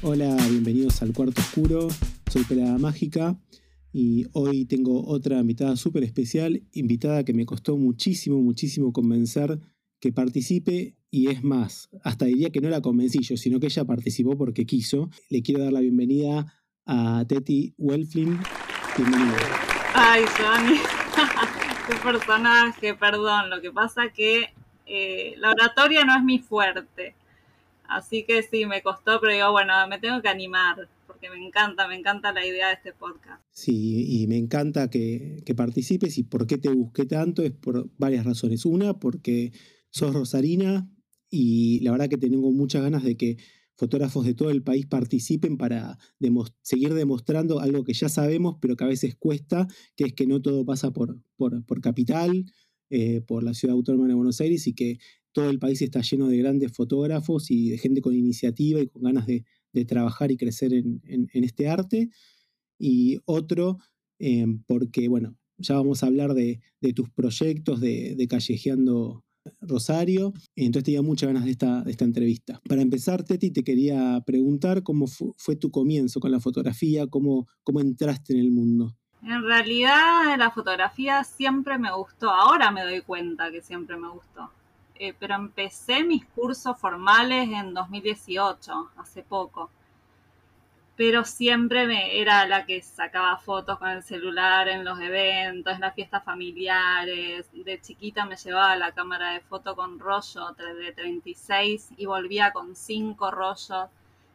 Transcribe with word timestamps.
Hola, 0.00 0.36
bienvenidos 0.48 1.02
al 1.02 1.12
Cuarto 1.12 1.40
Oscuro. 1.40 1.88
Soy 2.30 2.44
Pelada 2.44 2.78
Mágica 2.78 3.36
y 3.92 4.26
hoy 4.32 4.64
tengo 4.64 5.04
otra 5.04 5.40
invitada 5.40 5.74
súper 5.74 6.04
especial, 6.04 6.62
invitada 6.72 7.24
que 7.24 7.34
me 7.34 7.44
costó 7.44 7.76
muchísimo, 7.76 8.40
muchísimo 8.40 8.92
convencer 8.92 9.58
que 10.00 10.12
participe 10.12 10.94
y 11.10 11.30
es 11.30 11.42
más, 11.42 11.88
hasta 12.04 12.26
diría 12.26 12.50
que 12.50 12.60
no 12.60 12.68
la 12.68 12.80
convencí 12.80 13.24
yo, 13.24 13.36
sino 13.36 13.58
que 13.58 13.66
ella 13.66 13.84
participó 13.86 14.38
porque 14.38 14.66
quiso. 14.66 15.10
Le 15.30 15.42
quiero 15.42 15.64
dar 15.64 15.72
la 15.72 15.80
bienvenida 15.80 16.46
a 16.86 17.24
Teti 17.26 17.74
Welflin. 17.76 18.38
Bienvenida. 18.96 19.36
Ay, 19.94 20.22
Johnny, 20.38 20.78
qué 21.88 21.94
personaje, 21.96 22.94
perdón. 22.94 23.50
Lo 23.50 23.60
que 23.60 23.72
pasa 23.72 24.10
que 24.10 24.50
eh, 24.86 25.34
la 25.38 25.50
oratoria 25.50 26.04
no 26.04 26.16
es 26.16 26.22
mi 26.22 26.38
fuerte. 26.38 27.16
Así 27.88 28.24
que 28.24 28.42
sí, 28.42 28.66
me 28.66 28.82
costó, 28.82 29.18
pero 29.20 29.32
digo, 29.32 29.50
bueno, 29.50 29.72
me 29.88 29.98
tengo 29.98 30.20
que 30.22 30.28
animar, 30.28 30.88
porque 31.06 31.30
me 31.30 31.44
encanta, 31.44 31.88
me 31.88 31.96
encanta 31.96 32.32
la 32.32 32.46
idea 32.46 32.68
de 32.68 32.74
este 32.74 32.92
podcast. 32.92 33.42
Sí, 33.50 34.22
y 34.22 34.26
me 34.26 34.36
encanta 34.36 34.90
que, 34.90 35.42
que 35.44 35.54
participes 35.54 36.18
y 36.18 36.22
por 36.22 36.46
qué 36.46 36.58
te 36.58 36.68
busqué 36.68 37.06
tanto 37.06 37.42
es 37.42 37.52
por 37.52 37.90
varias 37.98 38.24
razones. 38.24 38.66
Una, 38.66 38.98
porque 38.98 39.52
sos 39.90 40.14
rosarina 40.14 40.88
y 41.30 41.80
la 41.80 41.92
verdad 41.92 42.08
que 42.08 42.18
tengo 42.18 42.52
muchas 42.52 42.82
ganas 42.82 43.02
de 43.02 43.16
que 43.16 43.38
fotógrafos 43.78 44.26
de 44.26 44.34
todo 44.34 44.50
el 44.50 44.62
país 44.62 44.86
participen 44.86 45.56
para 45.56 45.98
seguir 46.62 46.94
demostrando 46.94 47.60
algo 47.60 47.84
que 47.84 47.94
ya 47.94 48.08
sabemos, 48.08 48.56
pero 48.60 48.76
que 48.76 48.84
a 48.84 48.88
veces 48.88 49.14
cuesta, 49.14 49.68
que 49.96 50.04
es 50.04 50.12
que 50.14 50.26
no 50.26 50.42
todo 50.42 50.64
pasa 50.64 50.92
por, 50.92 51.20
por, 51.36 51.80
capital, 51.80 52.44
eh, 52.90 53.20
por 53.20 53.44
la 53.44 53.54
ciudad 53.54 53.76
autónoma 53.76 54.08
de 54.08 54.14
Buenos 54.14 54.40
Aires 54.40 54.66
y 54.66 54.74
que 54.74 54.98
todo 55.38 55.50
el 55.50 55.60
país 55.60 55.80
está 55.82 56.00
lleno 56.00 56.26
de 56.26 56.36
grandes 56.38 56.72
fotógrafos 56.72 57.50
y 57.52 57.70
de 57.70 57.78
gente 57.78 58.00
con 58.00 58.14
iniciativa 58.14 58.80
y 58.80 58.88
con 58.88 59.02
ganas 59.02 59.26
de, 59.26 59.44
trabajar 59.86 60.32
y 60.32 60.36
crecer 60.36 60.72
en, 60.72 61.00
este 61.32 61.68
arte. 61.68 62.10
Y 62.80 63.20
otro, 63.24 63.78
eh, 64.18 64.44
porque, 64.66 65.06
bueno, 65.06 65.36
ya 65.56 65.76
vamos 65.76 66.02
a 66.02 66.08
hablar 66.08 66.34
de, 66.34 66.60
tus 66.96 67.08
proyectos 67.10 67.80
de, 67.80 68.26
Callejeando 68.28 69.24
Rosario. 69.60 70.32
Entonces 70.56 70.84
tenía 70.84 71.02
muchas 71.02 71.28
ganas 71.28 71.44
de 71.44 71.52
esta, 71.52 71.84
entrevista. 72.04 72.60
Para 72.68 72.82
empezar, 72.82 73.22
Teti, 73.22 73.52
te 73.52 73.62
quería 73.62 74.20
preguntar 74.26 74.82
cómo 74.82 75.06
fue, 75.06 75.54
tu 75.54 75.70
comienzo 75.70 76.18
con 76.18 76.32
la 76.32 76.40
fotografía, 76.40 77.06
cómo 77.06 77.46
entraste 77.76 78.32
en 78.32 78.40
el 78.40 78.50
mundo. 78.50 78.96
En 79.22 79.44
realidad 79.44 80.36
la 80.36 80.50
fotografía 80.50 81.22
siempre 81.22 81.78
me 81.78 81.92
gustó, 81.92 82.30
ahora 82.30 82.72
me 82.72 82.82
doy 82.82 83.02
cuenta 83.02 83.52
que 83.52 83.62
siempre 83.62 83.96
me 83.96 84.08
gustó. 84.08 84.50
Eh, 84.98 85.14
pero 85.18 85.34
empecé 85.36 86.04
mis 86.04 86.24
cursos 86.26 86.78
formales 86.78 87.48
en 87.48 87.74
2018, 87.74 88.90
hace 88.96 89.22
poco 89.22 89.70
pero 90.98 91.24
siempre 91.24 91.86
me, 91.86 92.20
era 92.20 92.44
la 92.44 92.66
que 92.66 92.82
sacaba 92.82 93.36
fotos 93.38 93.78
con 93.78 93.88
el 93.88 94.02
celular 94.02 94.66
en 94.66 94.84
los 94.84 94.98
eventos, 94.98 95.72
en 95.72 95.80
las 95.80 95.94
fiestas 95.94 96.24
familiares. 96.24 97.46
De 97.52 97.80
chiquita 97.80 98.24
me 98.24 98.34
llevaba 98.34 98.74
la 98.74 98.90
cámara 98.90 99.30
de 99.30 99.40
foto 99.40 99.76
con 99.76 100.00
rollo 100.00 100.50
de 100.56 100.92
36 100.92 101.90
y 101.96 102.06
volvía 102.06 102.52
con 102.52 102.74
cinco 102.74 103.30
rollos. 103.30 103.86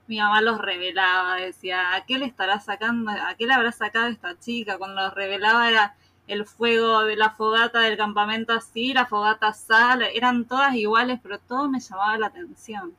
Mi 0.08 0.20
mamá 0.20 0.40
los 0.42 0.58
revelaba, 0.58 1.36
decía, 1.36 1.96
¿a 1.96 2.06
qué 2.06 2.18
le 2.18 2.28
estará 2.28 2.62
sacando? 2.62 3.12
¿A 3.12 3.36
qué 3.36 3.46
le 3.46 3.54
habrá 3.54 3.74
sacado 3.74 4.08
esta 4.08 4.40
chica? 4.40 4.78
Cuando 4.78 5.02
los 5.02 5.14
revelaba 5.14 5.70
era 5.70 5.98
el 6.28 6.46
fuego 6.46 7.04
de 7.04 7.16
la 7.16 7.32
fogata 7.32 7.82
del 7.82 7.98
campamento 7.98 8.54
así, 8.54 8.94
la 8.94 9.06
fogata 9.06 9.54
sal, 9.54 10.04
eran 10.04 10.46
todas 10.46 10.76
iguales, 10.76 11.20
pero 11.22 11.40
todo 11.40 11.70
me 11.70 11.80
llamaba 11.80 12.18
la 12.18 12.28
atención. 12.28 12.94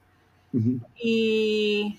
Y 1.02 1.98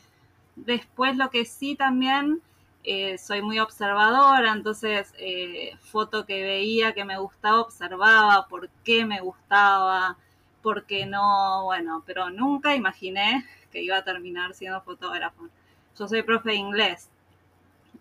Después 0.56 1.18
lo 1.18 1.30
que 1.30 1.46
sí 1.46 1.76
también, 1.76 2.42
eh, 2.84 3.18
soy 3.18 3.42
muy 3.42 3.60
observadora, 3.60 4.54
entonces 4.54 5.14
eh, 5.18 5.76
foto 5.82 6.26
que 6.26 6.44
veía 6.44 6.94
que 6.94 7.04
me 7.04 7.18
gustaba, 7.18 7.62
observaba 7.62 8.48
por 8.48 8.70
qué 8.84 9.06
me 9.06 9.20
gustaba, 9.22 10.18
por 10.62 10.86
qué 10.86 11.06
no, 11.06 11.64
bueno, 11.66 12.04
pero 12.06 12.30
nunca 12.30 12.76
imaginé 12.76 13.46
que 13.72 13.82
iba 13.82 13.98
a 13.98 14.04
terminar 14.04 14.54
siendo 14.54 14.82
fotógrafo. 14.82 15.50
Yo 16.00 16.08
soy 16.08 16.24
profe 16.24 16.52
de 16.52 16.56
inglés. 16.56 17.10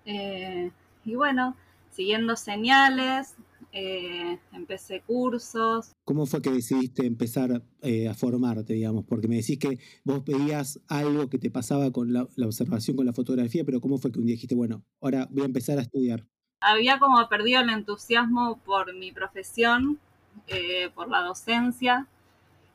Eh, 0.07 0.71
y 1.05 1.15
bueno, 1.17 1.57
siguiendo 1.95 2.37
señales, 2.37 3.37
eh, 3.77 4.39
empecé 4.53 5.01
cursos. 5.01 5.93
¿Cómo 6.05 6.27
fue 6.27 6.41
que 6.41 6.51
decidiste 6.51 7.07
empezar 7.07 7.63
eh, 7.83 8.09
a 8.09 8.15
formarte, 8.15 8.75
digamos? 8.75 9.05
Porque 9.05 9.27
me 9.27 9.37
decís 9.37 9.59
que 9.59 9.79
vos 10.05 10.25
veías 10.25 10.81
algo 10.89 11.29
que 11.29 11.39
te 11.39 11.51
pasaba 11.51 11.91
con 11.91 12.13
la, 12.13 12.23
observación, 12.23 12.97
con 12.97 13.07
la 13.07 13.13
fotografía, 13.13 13.65
pero 13.65 13.81
¿cómo 13.81 13.99
fue 13.99 14.13
que 14.13 14.21
un 14.21 14.27
día 14.27 14.35
dijiste, 14.35 14.55
bueno, 14.55 14.85
ahora 15.01 15.27
voy 15.31 15.43
a 15.43 15.47
empezar 15.47 15.79
a 15.79 15.83
estudiar? 15.83 16.25
Había 16.61 16.99
como 16.99 17.29
perdido 17.29 17.63
el 17.63 17.71
entusiasmo 17.71 18.61
por 18.65 18.95
mi 18.95 19.13
profesión, 19.13 19.99
eh, 20.47 20.91
por 20.95 21.09
la 21.11 21.23
docencia, 21.23 22.07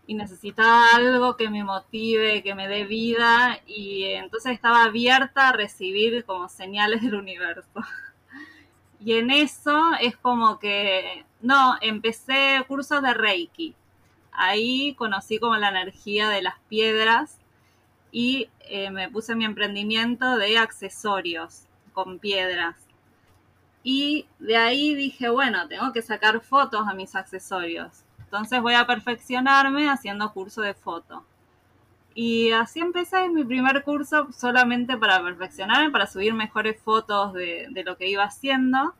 y 0.05 0.15
necesitaba 0.15 0.95
algo 0.95 1.37
que 1.37 1.49
me 1.49 1.63
motive, 1.63 2.43
que 2.43 2.55
me 2.55 2.67
dé 2.67 2.85
vida, 2.85 3.59
y 3.65 4.03
entonces 4.03 4.51
estaba 4.51 4.83
abierta 4.83 5.49
a 5.49 5.53
recibir 5.53 6.25
como 6.25 6.49
señales 6.49 7.03
del 7.03 7.15
universo. 7.15 7.69
Y 8.99 9.13
en 9.13 9.31
eso 9.31 9.91
es 9.99 10.17
como 10.17 10.59
que, 10.59 11.25
no, 11.41 11.75
empecé 11.81 12.63
cursos 12.67 13.01
de 13.01 13.13
Reiki. 13.13 13.75
Ahí 14.31 14.93
conocí 14.95 15.39
como 15.39 15.55
la 15.57 15.69
energía 15.69 16.29
de 16.29 16.41
las 16.41 16.59
piedras 16.67 17.37
y 18.11 18.49
eh, 18.61 18.89
me 18.91 19.09
puse 19.09 19.35
mi 19.35 19.45
emprendimiento 19.45 20.37
de 20.37 20.57
accesorios 20.57 21.63
con 21.93 22.19
piedras. 22.19 22.75
Y 23.83 24.27
de 24.39 24.57
ahí 24.57 24.95
dije, 24.95 25.29
bueno, 25.29 25.67
tengo 25.67 25.93
que 25.93 26.01
sacar 26.01 26.41
fotos 26.41 26.87
a 26.87 26.93
mis 26.93 27.15
accesorios. 27.15 28.03
Entonces 28.19 28.61
voy 28.61 28.73
a 28.75 28.85
perfeccionarme 28.85 29.89
haciendo 29.89 30.31
curso 30.33 30.61
de 30.61 30.73
foto. 30.73 31.25
Y 32.15 32.51
así 32.51 32.79
empecé 32.79 33.29
mi 33.29 33.43
primer 33.45 33.83
curso 33.83 34.29
solamente 34.31 34.97
para 34.97 35.23
perfeccionarme, 35.23 35.91
para 35.91 36.07
subir 36.07 36.33
mejores 36.33 36.81
fotos 36.81 37.33
de, 37.33 37.69
lo 37.85 37.97
que 37.97 38.09
iba 38.09 38.23
haciendo. 38.23 38.93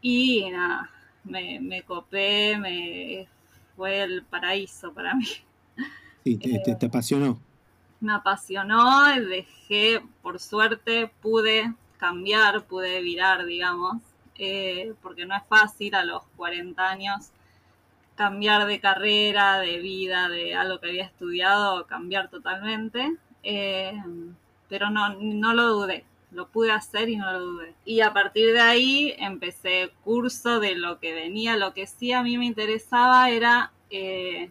Y 0.00 0.50
nada, 0.50 0.90
me, 1.24 1.82
copé, 1.86 2.58
me, 2.58 3.28
fue 3.76 4.02
el 4.02 4.24
paraíso 4.24 4.92
para 4.92 5.14
mí. 5.14 5.26
Sí, 6.24 6.36
te, 6.78 6.86
apasionó. 6.86 7.40
Me 8.00 8.12
apasionó, 8.12 9.04
dejé, 9.14 10.02
por 10.22 10.38
suerte, 10.38 11.10
pude 11.22 11.72
cambiar, 11.98 12.64
pude 12.64 13.00
virar, 13.00 13.46
digamos, 13.46 13.96
eh, 14.36 14.92
porque 15.00 15.24
no 15.24 15.34
es 15.34 15.42
fácil 15.48 15.94
a 15.94 16.04
los 16.04 16.22
40 16.36 16.86
años 16.86 17.30
cambiar 18.16 18.66
de 18.66 18.80
carrera, 18.80 19.58
de 19.60 19.78
vida, 19.78 20.28
de 20.28 20.54
algo 20.54 20.80
que 20.80 20.88
había 20.88 21.04
estudiado, 21.04 21.86
cambiar 21.86 22.28
totalmente. 22.28 23.16
Eh, 23.42 23.92
pero 24.68 24.90
no, 24.90 25.14
no 25.20 25.54
lo 25.54 25.68
dudé, 25.68 26.04
lo 26.32 26.48
pude 26.48 26.72
hacer 26.72 27.08
y 27.08 27.16
no 27.16 27.30
lo 27.30 27.40
dudé. 27.40 27.74
Y 27.84 28.00
a 28.00 28.12
partir 28.12 28.52
de 28.52 28.60
ahí 28.60 29.14
empecé 29.18 29.92
curso 30.02 30.58
de 30.58 30.74
lo 30.74 30.98
que 30.98 31.14
venía. 31.14 31.56
Lo 31.56 31.72
que 31.72 31.86
sí 31.86 32.12
a 32.12 32.22
mí 32.22 32.38
me 32.38 32.46
interesaba 32.46 33.30
era 33.30 33.70
eh, 33.90 34.50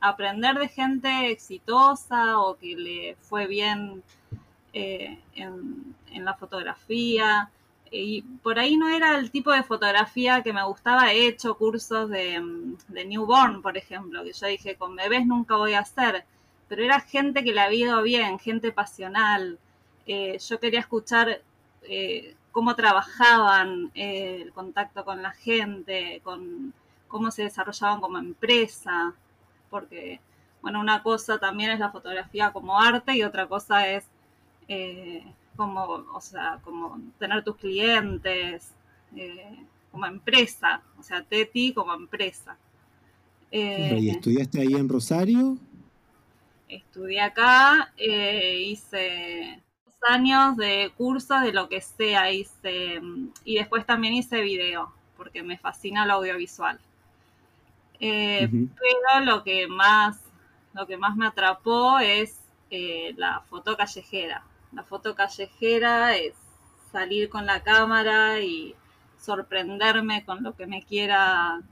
aprender 0.00 0.58
de 0.58 0.68
gente 0.68 1.30
exitosa 1.30 2.40
o 2.40 2.56
que 2.56 2.74
le 2.76 3.16
fue 3.20 3.46
bien 3.46 4.02
eh, 4.72 5.18
en, 5.36 5.94
en 6.10 6.24
la 6.24 6.34
fotografía, 6.34 7.50
y 7.94 8.22
por 8.42 8.58
ahí 8.58 8.76
no 8.76 8.88
era 8.88 9.16
el 9.18 9.30
tipo 9.30 9.52
de 9.52 9.62
fotografía 9.62 10.42
que 10.42 10.52
me 10.52 10.64
gustaba. 10.64 11.12
He 11.12 11.28
hecho 11.28 11.56
cursos 11.56 12.10
de, 12.10 12.42
newborn, 12.88 13.62
por 13.62 13.76
ejemplo, 13.76 14.24
que 14.24 14.32
yo 14.32 14.46
dije, 14.48 14.76
con 14.76 14.96
bebés 14.96 15.26
nunca 15.26 15.56
voy 15.56 15.74
a 15.74 15.80
hacer, 15.80 16.24
pero 16.68 16.82
era 16.82 17.00
gente 17.00 17.44
que 17.44 17.52
le 17.52 17.60
había 17.60 17.86
ido 17.86 18.02
bien, 18.02 18.38
gente 18.40 18.72
pasional. 18.72 19.58
Eh, 20.06 20.38
yo 20.38 20.58
quería 20.58 20.80
escuchar 20.80 21.42
eh, 21.82 22.34
cómo 22.50 22.74
trabajaban, 22.74 23.92
eh, 23.94 24.40
el 24.42 24.52
contacto 24.52 25.04
con 25.04 25.22
la 25.22 25.30
gente, 25.32 26.20
con 26.24 26.74
cómo 27.06 27.30
se 27.30 27.44
desarrollaban 27.44 28.00
como 28.00 28.18
empresa, 28.18 29.14
porque, 29.70 30.20
bueno, 30.62 30.80
una 30.80 31.02
cosa 31.04 31.38
también 31.38 31.70
es 31.70 31.78
la 31.78 31.92
fotografía 31.92 32.52
como 32.52 32.80
arte 32.80 33.16
y 33.16 33.22
otra 33.22 33.46
cosa 33.46 33.86
es 33.88 34.04
como, 35.56 35.84
o 36.12 36.20
sea, 36.20 36.58
como 36.62 37.00
tener 37.18 37.44
tus 37.44 37.56
clientes, 37.56 38.72
eh, 39.16 39.64
como 39.90 40.06
empresa, 40.06 40.82
o 40.98 41.02
sea, 41.02 41.22
Teti 41.22 41.72
como 41.72 41.94
empresa. 41.94 42.56
Eh, 43.50 43.98
¿Y 44.00 44.10
estudiaste 44.10 44.60
ahí 44.60 44.74
en 44.74 44.88
Rosario? 44.88 45.56
Estudié 46.68 47.20
acá, 47.20 47.92
eh, 47.96 48.64
hice 48.66 49.62
dos 49.86 49.94
años 50.08 50.56
de 50.56 50.92
cursos 50.96 51.42
de 51.42 51.52
lo 51.52 51.68
que 51.68 51.80
sea, 51.80 52.32
hice, 52.32 53.00
y 53.44 53.56
después 53.56 53.86
también 53.86 54.14
hice 54.14 54.40
video, 54.40 54.92
porque 55.16 55.42
me 55.42 55.58
fascina 55.58 56.06
lo 56.06 56.14
audiovisual. 56.14 56.80
Pero 58.00 59.20
lo 59.24 59.44
que 59.44 59.68
más, 59.68 60.18
lo 60.74 60.86
que 60.86 60.96
más 60.96 61.16
me 61.16 61.26
atrapó 61.26 62.00
es 62.00 62.40
la 63.16 63.40
foto 63.48 63.76
callejera 63.76 64.42
La 64.74 64.82
foto 64.82 65.14
callejera 65.14 66.16
es 66.16 66.34
salir 66.90 67.28
con 67.28 67.46
la 67.46 67.62
cámara 67.62 68.40
y 68.40 68.74
sorprenderme 69.20 70.24
con 70.24 70.42
lo 70.42 70.54
que 70.54 70.66
me 70.66 70.84
quiera, 70.84 71.62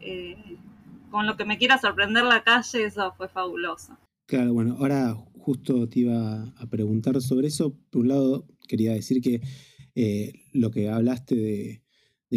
eh, 0.00 0.56
con 1.10 1.26
lo 1.26 1.36
que 1.36 1.44
me 1.44 1.58
quiera 1.58 1.78
sorprender 1.78 2.24
la 2.24 2.42
calle, 2.42 2.84
eso 2.84 3.12
fue 3.16 3.28
fabuloso. 3.28 3.96
Claro, 4.26 4.52
bueno, 4.52 4.76
ahora 4.78 5.14
justo 5.38 5.88
te 5.88 6.00
iba 6.00 6.42
a 6.42 6.66
preguntar 6.68 7.20
sobre 7.22 7.48
eso. 7.48 7.74
Por 7.90 8.02
un 8.02 8.08
lado, 8.08 8.46
quería 8.68 8.92
decir 8.92 9.22
que 9.22 9.40
eh, 9.94 10.32
lo 10.52 10.70
que 10.70 10.90
hablaste 10.90 11.34
de, 11.34 11.82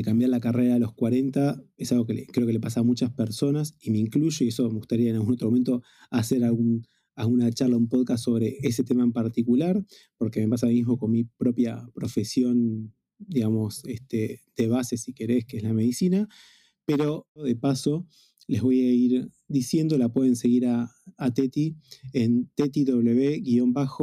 cambiar 0.04 0.30
la 0.30 0.40
carrera 0.40 0.76
a 0.76 0.80
los 0.80 0.94
40 0.94 1.62
es 1.76 1.92
algo 1.92 2.06
que 2.06 2.26
creo 2.28 2.48
que 2.48 2.54
le 2.54 2.62
pasa 2.62 2.80
a 2.80 2.84
muchas 2.84 3.12
personas 3.12 3.76
y 3.82 3.92
me 3.92 3.98
incluyo, 3.98 4.46
y 4.46 4.48
eso 4.48 4.70
me 4.70 4.78
gustaría 4.78 5.10
en 5.10 5.18
algún 5.18 5.34
otro 5.34 5.50
momento 5.50 5.84
hacer 6.10 6.46
algún, 6.46 6.88
alguna 7.16 7.52
charla, 7.52 7.78
un 7.78 7.88
podcast 7.88 8.24
sobre 8.24 8.58
ese 8.62 8.84
tema 8.84 9.04
en 9.04 9.12
particular, 9.12 9.84
porque 10.18 10.42
me 10.42 10.50
pasa 10.50 10.68
mismo 10.68 10.98
con 10.98 11.12
mi 11.12 11.24
propia 11.24 11.90
profesión, 11.94 12.94
digamos, 13.18 13.84
este, 13.86 14.42
de 14.56 14.68
base, 14.68 14.98
si 14.98 15.14
querés, 15.14 15.46
que 15.46 15.58
es 15.58 15.64
la 15.64 15.74
medicina. 15.74 16.28
Pero 16.86 17.28
de 17.36 17.56
paso, 17.56 18.08
les 18.48 18.62
voy 18.62 18.82
a 18.82 18.92
ir 18.92 19.30
diciendo, 19.48 19.98
la 19.98 20.12
pueden 20.12 20.36
seguir 20.36 20.68
a, 20.68 20.92
Teti 21.34 21.76
en 22.14 22.50
tetiw-ph 22.56 24.02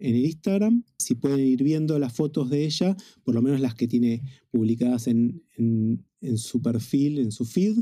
en 0.00 0.14
el 0.14 0.24
Instagram. 0.26 0.84
Si 0.98 1.14
pueden 1.14 1.40
ir 1.40 1.62
viendo 1.62 1.98
las 1.98 2.12
fotos 2.12 2.50
de 2.50 2.64
ella, 2.64 2.96
por 3.24 3.34
lo 3.34 3.42
menos 3.42 3.60
las 3.60 3.74
que 3.74 3.88
tiene 3.88 4.22
publicadas 4.50 5.08
en, 5.08 5.42
su 6.36 6.62
perfil, 6.62 7.18
en 7.18 7.32
su 7.32 7.44
feed. 7.44 7.78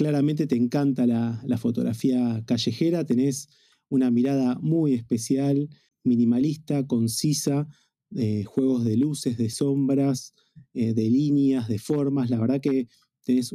Claramente 0.00 0.46
te 0.46 0.56
encanta 0.56 1.06
la, 1.06 1.58
fotografía 1.58 2.42
callejera, 2.46 3.04
tenés 3.04 3.50
una 3.90 4.10
mirada 4.10 4.58
muy 4.58 4.94
especial, 4.94 5.68
minimalista, 6.04 6.86
concisa, 6.86 7.68
de 8.08 8.44
juegos 8.44 8.86
de 8.86 8.96
luces, 8.96 9.36
de 9.36 9.50
sombras, 9.50 10.32
eh, 10.72 10.94
de 10.94 11.10
líneas, 11.10 11.68
de 11.68 11.78
formas. 11.78 12.30
La 12.30 12.40
verdad 12.40 12.62
que 12.62 12.88
tenés 13.26 13.54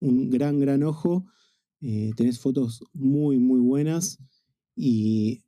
un 0.00 0.30
gran, 0.30 0.60
gran 0.60 0.82
ojo. 0.82 1.26
Eh, 1.82 2.12
tenés 2.16 2.38
fotos 2.38 2.82
muy, 2.94 3.36
muy 3.36 3.60
buenas 3.60 4.18
y 4.74 5.42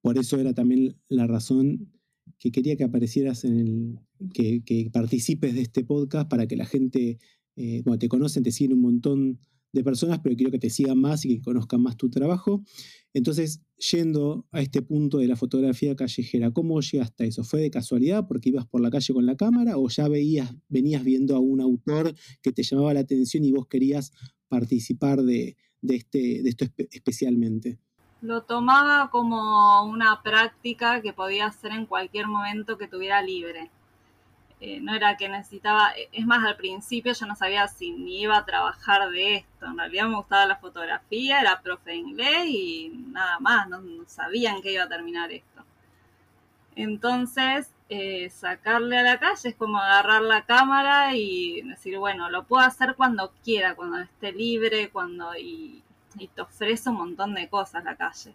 por 0.00 0.16
eso 0.16 0.38
era 0.38 0.54
también 0.54 0.96
la 1.10 1.26
razón 1.26 1.92
que 2.38 2.50
quería 2.50 2.76
que 2.76 2.84
aparecieras 2.84 3.44
en 3.44 3.58
el, 3.58 3.98
que, 4.32 4.88
participes 4.90 5.54
de 5.54 5.60
este 5.60 5.84
podcast 5.84 6.30
para 6.30 6.46
que 6.46 6.56
la 6.56 6.64
gente, 6.64 7.18
eh, 7.56 7.82
bueno, 7.84 7.98
te 7.98 8.08
conocen, 8.08 8.42
te 8.42 8.52
siguen 8.52 8.78
un 8.78 8.80
montón 8.80 9.38
de 9.72 9.84
personas, 9.84 10.20
pero 10.22 10.36
quiero 10.36 10.50
que 10.50 10.58
te 10.58 10.70
sigan 10.70 10.98
más 10.98 11.24
y 11.24 11.36
que 11.36 11.42
conozcan 11.42 11.82
más 11.82 11.96
tu 11.96 12.08
trabajo. 12.08 12.62
Entonces, 13.12 13.62
yendo 13.92 14.46
a 14.52 14.60
este 14.60 14.82
punto 14.82 15.18
de 15.18 15.26
la 15.26 15.36
fotografía 15.36 15.94
callejera, 15.96 16.50
¿cómo 16.50 16.80
llegaste 16.80 17.24
a 17.24 17.26
eso? 17.26 17.44
¿Fue 17.44 17.60
de 17.60 17.70
casualidad 17.70 18.26
porque 18.26 18.50
ibas 18.50 18.66
por 18.66 18.80
la 18.80 18.90
calle 18.90 19.12
con 19.12 19.26
la 19.26 19.36
cámara 19.36 19.78
o 19.78 19.88
ya 19.88 20.08
veías, 20.08 20.54
venías 20.68 21.04
viendo 21.04 21.36
a 21.36 21.38
un 21.38 21.60
autor 21.60 22.14
que 22.42 22.52
te 22.52 22.62
llamaba 22.62 22.94
la 22.94 23.00
atención 23.00 23.44
y 23.44 23.52
vos 23.52 23.66
querías 23.66 24.12
participar 24.48 25.22
de, 25.22 25.56
este, 25.82 26.42
de 26.42 26.48
esto 26.48 26.66
especialmente? 26.90 27.78
Lo 28.22 28.42
tomaba 28.42 29.10
como 29.10 29.84
una 29.84 30.22
práctica 30.22 31.02
que 31.02 31.12
podía 31.12 31.46
hacer 31.46 31.72
en 31.72 31.86
cualquier 31.86 32.26
momento 32.26 32.78
que 32.78 32.88
tuviera 32.88 33.22
libre. 33.22 33.70
Eh, 34.58 34.80
no 34.80 34.94
era 34.94 35.18
que 35.18 35.28
necesitaba, 35.28 35.92
es 36.12 36.24
más, 36.24 36.42
al 36.44 36.56
principio 36.56 37.12
yo 37.12 37.26
no 37.26 37.36
sabía 37.36 37.68
si 37.68 37.90
ni 37.90 38.22
iba 38.22 38.38
a 38.38 38.46
trabajar 38.46 39.10
de 39.10 39.36
esto, 39.36 39.66
en 39.66 39.76
realidad 39.76 40.06
me 40.06 40.16
gustaba 40.16 40.46
la 40.46 40.56
fotografía, 40.56 41.40
era 41.40 41.60
profe 41.60 41.90
de 41.90 41.96
inglés 41.96 42.46
y 42.46 42.88
nada 43.12 43.38
más, 43.40 43.68
no, 43.68 43.82
sabían 44.06 44.62
que 44.62 44.72
iba 44.72 44.84
a 44.84 44.88
terminar 44.88 45.30
esto. 45.30 45.62
Entonces, 46.74 47.70
eh, 47.90 48.30
sacarle 48.30 48.98
a 48.98 49.02
la 49.02 49.18
calle 49.18 49.50
es 49.50 49.54
como 49.56 49.78
agarrar 49.78 50.22
la 50.22 50.44
cámara 50.46 51.14
y 51.14 51.62
decir, 51.62 51.98
bueno, 51.98 52.30
lo 52.30 52.44
puedo 52.44 52.64
hacer 52.64 52.94
cuando 52.96 53.32
quiera, 53.44 53.74
cuando 53.74 53.98
esté 53.98 54.32
libre, 54.32 54.90
cuando 54.90 55.36
y, 55.36 55.82
y 56.18 56.28
te 56.28 56.40
ofrece 56.42 56.90
un 56.90 56.96
montón 56.96 57.34
de 57.34 57.48
cosas 57.48 57.84
la 57.84 57.96
calle. 57.96 58.34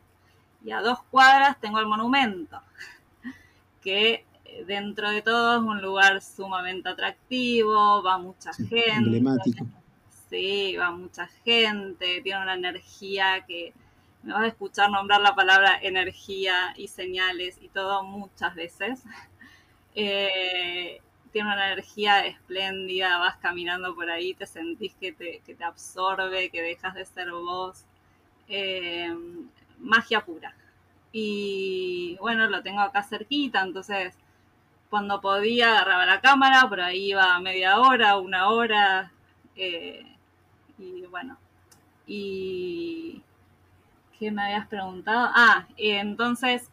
Y 0.63 0.71
a 0.71 0.81
dos 0.81 1.01
cuadras 1.09 1.59
tengo 1.59 1.79
el 1.79 1.88
monumento, 1.88 2.62
que 3.81 4.25
dentro 4.65 5.09
de 5.09 5.21
todo 5.21 5.57
es 5.57 5.62
un 5.62 5.81
lugar 5.81 6.21
sumamente 6.21 6.89
atractivo, 6.89 8.03
va 8.03 8.18
mucha 8.18 8.53
gente. 8.53 8.92
Emblemático. 8.92 9.65
Sí, 10.30 10.77
va 10.77 10.92
mucha 10.92 11.27
gente, 11.44 12.21
tiene 12.21 12.42
una 12.42 12.53
energía 12.53 13.44
que 13.45 13.74
me 14.24 14.33
vas 14.33 14.44
a 14.44 14.48
escuchar 14.48 14.89
nombrar 14.89 15.21
la 15.21 15.36
palabra 15.36 15.80
energía 15.81 16.74
y 16.77 16.88
señales 16.88 17.57
y 17.62 17.69
todo 17.69 18.03
muchas 18.03 18.56
veces. 18.56 19.03
Eh, 19.94 21.01
tiene 21.33 21.51
una 21.51 21.74
energía 21.74 22.25
espléndida, 22.25 23.18
vas 23.18 23.36
caminando 23.36 23.94
por 23.94 24.09
ahí, 24.09 24.33
te 24.33 24.45
sentís 24.45 24.94
que 24.95 25.12
te, 25.12 25.42
que 25.45 25.53
te 25.53 25.65
absorbe, 25.65 26.50
que 26.50 26.62
dejas 26.62 26.94
de 26.94 27.03
ser 27.03 27.30
vos. 27.31 27.83
Eh, 28.48 29.13
magia 29.80 30.24
pura. 30.24 30.56
Y 31.12 32.15
bueno, 32.21 32.48
lo 32.48 32.62
tengo 32.63 32.80
acá 32.80 33.03
cerquita, 33.03 33.62
entonces 33.62 34.15
cuando 34.91 35.21
podía 35.21 35.71
agarraba 35.71 36.05
la 36.05 36.19
cámara, 36.19 36.67
por 36.67 36.81
ahí 36.81 37.11
iba 37.11 37.39
media 37.39 37.79
hora, 37.79 38.17
una 38.17 38.49
hora, 38.49 39.13
eh, 39.55 40.05
y 40.77 41.05
bueno, 41.05 41.38
y 42.05 43.21
¿qué 44.19 44.31
me 44.31 44.43
habías 44.43 44.67
preguntado? 44.67 45.29
Ah, 45.33 45.65
entonces, 45.77 46.69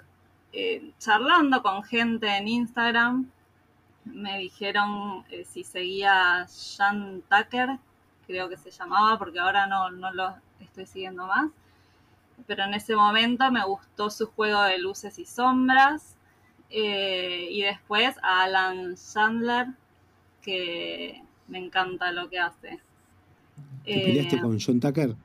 eh, 0.53 0.91
charlando 0.99 1.63
con 1.63 1.85
gente 1.85 2.27
en 2.37 2.49
Instagram, 2.49 3.31
me 4.05 4.39
dijeron 4.39 5.25
eh, 5.31 5.45
si 5.45 5.63
seguía 5.63 6.45
Jan 6.77 7.23
Tucker, 7.31 7.79
creo 8.27 8.49
que 8.49 8.57
se 8.57 8.73
llamaba, 8.73 9.17
porque 9.17 9.39
ahora 9.39 9.69
no, 9.69 9.91
no 9.91 10.13
lo 10.13 10.35
estoy 10.59 10.87
siguiendo 10.87 11.29
más, 11.29 11.51
pero 12.49 12.65
en 12.65 12.75
ese 12.75 12.97
momento 12.97 13.49
me 13.53 13.65
gustó 13.65 14.11
su 14.11 14.27
juego 14.27 14.61
de 14.63 14.79
luces 14.79 15.21
y 15.21 15.25
sombras, 15.25 16.18
eh, 16.71 17.49
y 17.51 17.63
después 17.63 18.17
a 18.23 18.43
Alan 18.43 18.95
Chandler, 18.97 19.69
que 20.43 21.23
me 21.49 21.59
encanta 21.59 22.13
lo 22.13 22.29
que 22.29 22.39
hace. 22.39 22.81
¿Te 23.85 24.01
peleaste 24.01 24.37
eh, 24.37 24.41
con 24.41 24.59
John 24.61 24.81
Tucker? 24.81 25.17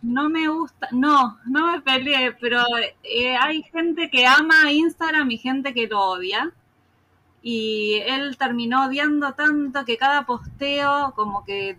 No 0.00 0.28
me 0.30 0.48
gusta, 0.48 0.88
no, 0.92 1.38
no 1.46 1.72
me 1.72 1.80
peleé, 1.80 2.32
pero 2.32 2.62
eh, 3.02 3.36
hay 3.36 3.62
gente 3.64 4.08
que 4.10 4.26
ama 4.26 4.70
Instagram 4.70 5.30
y 5.30 5.38
gente 5.38 5.74
que 5.74 5.88
lo 5.88 6.00
odia. 6.00 6.52
Y 7.42 8.00
él 8.06 8.36
terminó 8.36 8.86
odiando 8.86 9.32
tanto 9.32 9.84
que 9.84 9.96
cada 9.96 10.26
posteo 10.26 11.12
como 11.14 11.44
que 11.44 11.76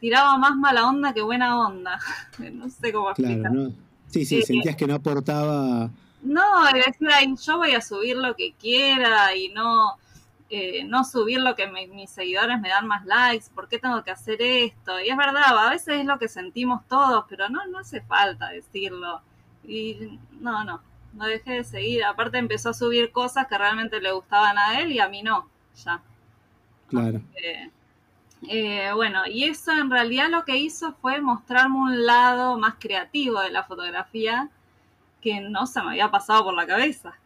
tiraba 0.00 0.38
más 0.38 0.56
mala 0.56 0.86
onda 0.88 1.12
que 1.12 1.22
buena 1.22 1.66
onda. 1.66 1.98
no 2.52 2.68
sé 2.70 2.92
cómo 2.92 3.10
explicar. 3.10 3.52
Claro, 3.52 3.72
Sí, 4.08 4.24
sí, 4.24 4.42
sentías 4.42 4.76
que 4.76 4.86
no 4.86 4.94
aportaba 4.94 5.90
no, 6.22 6.64
decía, 6.72 7.18
yo 7.44 7.56
voy 7.58 7.72
a 7.72 7.80
subir 7.80 8.16
lo 8.16 8.34
que 8.34 8.52
quiera 8.54 9.34
y 9.34 9.48
no, 9.50 9.96
eh, 10.48 10.84
no 10.84 11.04
subir 11.04 11.40
lo 11.40 11.54
que 11.54 11.66
mis 11.66 12.10
seguidores 12.10 12.60
me 12.60 12.68
dan 12.68 12.86
más 12.86 13.04
likes, 13.04 13.46
¿por 13.54 13.68
qué 13.68 13.78
tengo 13.78 14.02
que 14.04 14.10
hacer 14.10 14.40
esto? 14.40 15.00
Y 15.00 15.08
es 15.08 15.16
verdad, 15.16 15.58
a 15.58 15.70
veces 15.70 16.00
es 16.00 16.04
lo 16.04 16.18
que 16.18 16.28
sentimos 16.28 16.86
todos, 16.88 17.24
pero 17.28 17.48
no, 17.48 17.66
no 17.66 17.78
hace 17.78 18.00
falta 18.02 18.50
decirlo. 18.50 19.20
Y 19.64 20.18
no, 20.40 20.64
no, 20.64 20.80
no 21.14 21.26
dejé 21.26 21.54
de 21.54 21.64
seguir. 21.64 22.04
Aparte 22.04 22.38
empezó 22.38 22.70
a 22.70 22.74
subir 22.74 23.10
cosas 23.10 23.46
que 23.48 23.58
realmente 23.58 24.00
le 24.00 24.12
gustaban 24.12 24.56
a 24.58 24.80
él 24.80 24.92
y 24.92 25.00
a 25.00 25.08
mí 25.08 25.22
no, 25.22 25.48
ya. 25.84 26.00
Claro. 26.88 27.20
Eh, 28.48 28.90
bueno, 28.94 29.22
y 29.26 29.44
eso 29.44 29.72
en 29.72 29.90
realidad 29.90 30.28
lo 30.28 30.44
que 30.44 30.56
hizo 30.56 30.92
fue 31.00 31.20
mostrarme 31.20 31.78
un 31.78 32.06
lado 32.06 32.58
más 32.58 32.74
creativo 32.78 33.40
de 33.40 33.50
la 33.50 33.64
fotografía 33.64 34.50
que 35.26 35.40
no 35.40 35.66
se 35.66 35.82
me 35.82 35.88
había 35.88 36.08
pasado 36.08 36.44
por 36.44 36.54
la 36.54 36.68
cabeza. 36.68 37.18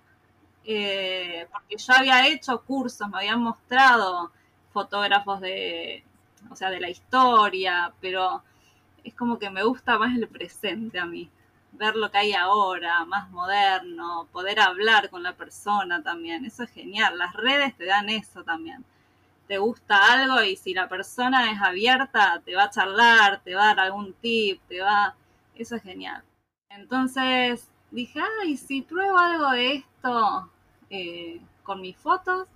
Eh, 0.65 1.47
porque 1.53 1.77
yo 1.77 1.93
había 1.93 2.27
hecho 2.29 2.63
cursos, 2.63 3.07
me 3.11 3.19
habían 3.19 3.43
mostrado 3.43 4.33
fotógrafos 4.73 5.43
de, 5.43 6.03
o 6.49 6.57
sea, 6.57 6.71
de 6.71 6.81
la 6.81 6.89
historia, 6.89 7.93
pero 8.01 8.43
es 9.05 9.13
como 9.15 9.39
que 9.39 9.51
me 9.51 9.63
gusta 9.65 9.99
más 9.99 10.17
el 10.17 10.29
presente 10.29 10.99
a 10.99 11.05
mí, 11.05 11.29
ver 11.73 11.95
lo 11.95 12.11
que 12.11 12.17
hay 12.17 12.33
ahora, 12.33 13.05
más 13.05 13.31
moderno, 13.31 14.27
poder 14.33 14.61
hablar 14.61 15.11
con 15.11 15.23
la 15.23 15.35
persona 15.35 16.03
también, 16.03 16.47
eso 16.47 16.63
es 16.63 16.71
genial, 16.71 17.19
las 17.19 17.35
redes 17.35 17.77
te 17.77 17.85
dan 17.85 18.09
eso 18.09 18.45
también. 18.45 18.83
Te 19.47 19.59
gusta 19.59 20.15
algo 20.15 20.43
y 20.43 20.57
si 20.57 20.73
la 20.73 20.89
persona 20.89 21.53
es 21.53 21.61
abierta, 21.61 22.41
te 22.47 22.55
va 22.55 22.65
a 22.65 22.71
charlar, 22.71 23.43
te 23.43 23.55
va 23.55 23.65
a 23.65 23.67
dar 23.75 23.81
algún 23.81 24.15
tip, 24.15 24.63
te 24.69 24.81
va... 24.81 25.15
Eso 25.55 25.77
es 25.77 25.83
genial. 25.83 26.23
Entonces, 26.71 27.71
dije, 27.91 28.21
ay, 28.43 28.57
si 28.57 28.83
pruebo 28.83 29.19
algo 29.19 29.51
de 29.51 29.75
esto 29.75 30.51
eh, 30.91 31.41
con 31.63 31.81
mis 31.81 31.97
fotos, 31.97 32.49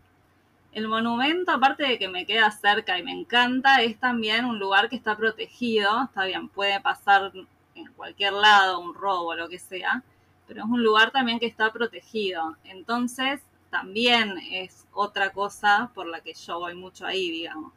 el 0.72 0.88
monumento, 0.88 1.52
aparte 1.52 1.84
de 1.84 1.98
que 1.98 2.08
me 2.08 2.26
queda 2.26 2.50
cerca 2.50 2.98
y 2.98 3.04
me 3.04 3.12
encanta, 3.12 3.82
es 3.82 3.98
también 3.98 4.44
un 4.44 4.58
lugar 4.58 4.88
que 4.88 4.96
está 4.96 5.16
protegido, 5.16 6.04
está 6.04 6.24
bien, 6.24 6.48
puede 6.48 6.80
pasar 6.80 7.32
en 7.74 7.92
cualquier 7.92 8.32
lado 8.32 8.80
un 8.80 8.94
robo 8.94 9.34
lo 9.34 9.48
que 9.48 9.58
sea, 9.58 10.02
pero 10.46 10.64
es 10.64 10.66
un 10.68 10.82
lugar 10.82 11.10
también 11.12 11.38
que 11.38 11.46
está 11.46 11.72
protegido. 11.72 12.56
Entonces, 12.64 13.40
también 13.70 14.38
es 14.50 14.86
otra 14.92 15.30
cosa 15.30 15.90
por 15.94 16.06
la 16.06 16.20
que 16.20 16.34
yo 16.34 16.58
voy 16.58 16.74
mucho 16.74 17.06
ahí, 17.06 17.30
digamos. 17.30 17.72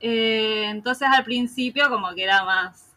Eh, 0.00 0.64
entonces 0.66 1.08
al 1.10 1.24
principio 1.24 1.88
como 1.88 2.14
que 2.14 2.24
era 2.24 2.44
más, 2.44 2.94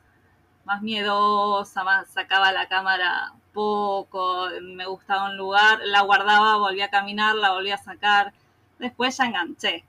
más 0.65 0.81
miedosa, 0.81 1.83
más 1.83 2.09
sacaba 2.09 2.51
la 2.51 2.67
cámara 2.67 3.33
poco, 3.53 4.47
me 4.61 4.85
gustaba 4.85 5.29
un 5.29 5.37
lugar, 5.37 5.79
la 5.85 6.01
guardaba, 6.01 6.57
volvía 6.57 6.85
a 6.85 6.89
caminar, 6.89 7.35
la 7.35 7.51
volvía 7.51 7.75
a 7.75 7.83
sacar, 7.83 8.33
después 8.79 9.17
ya 9.17 9.25
enganché. 9.25 9.83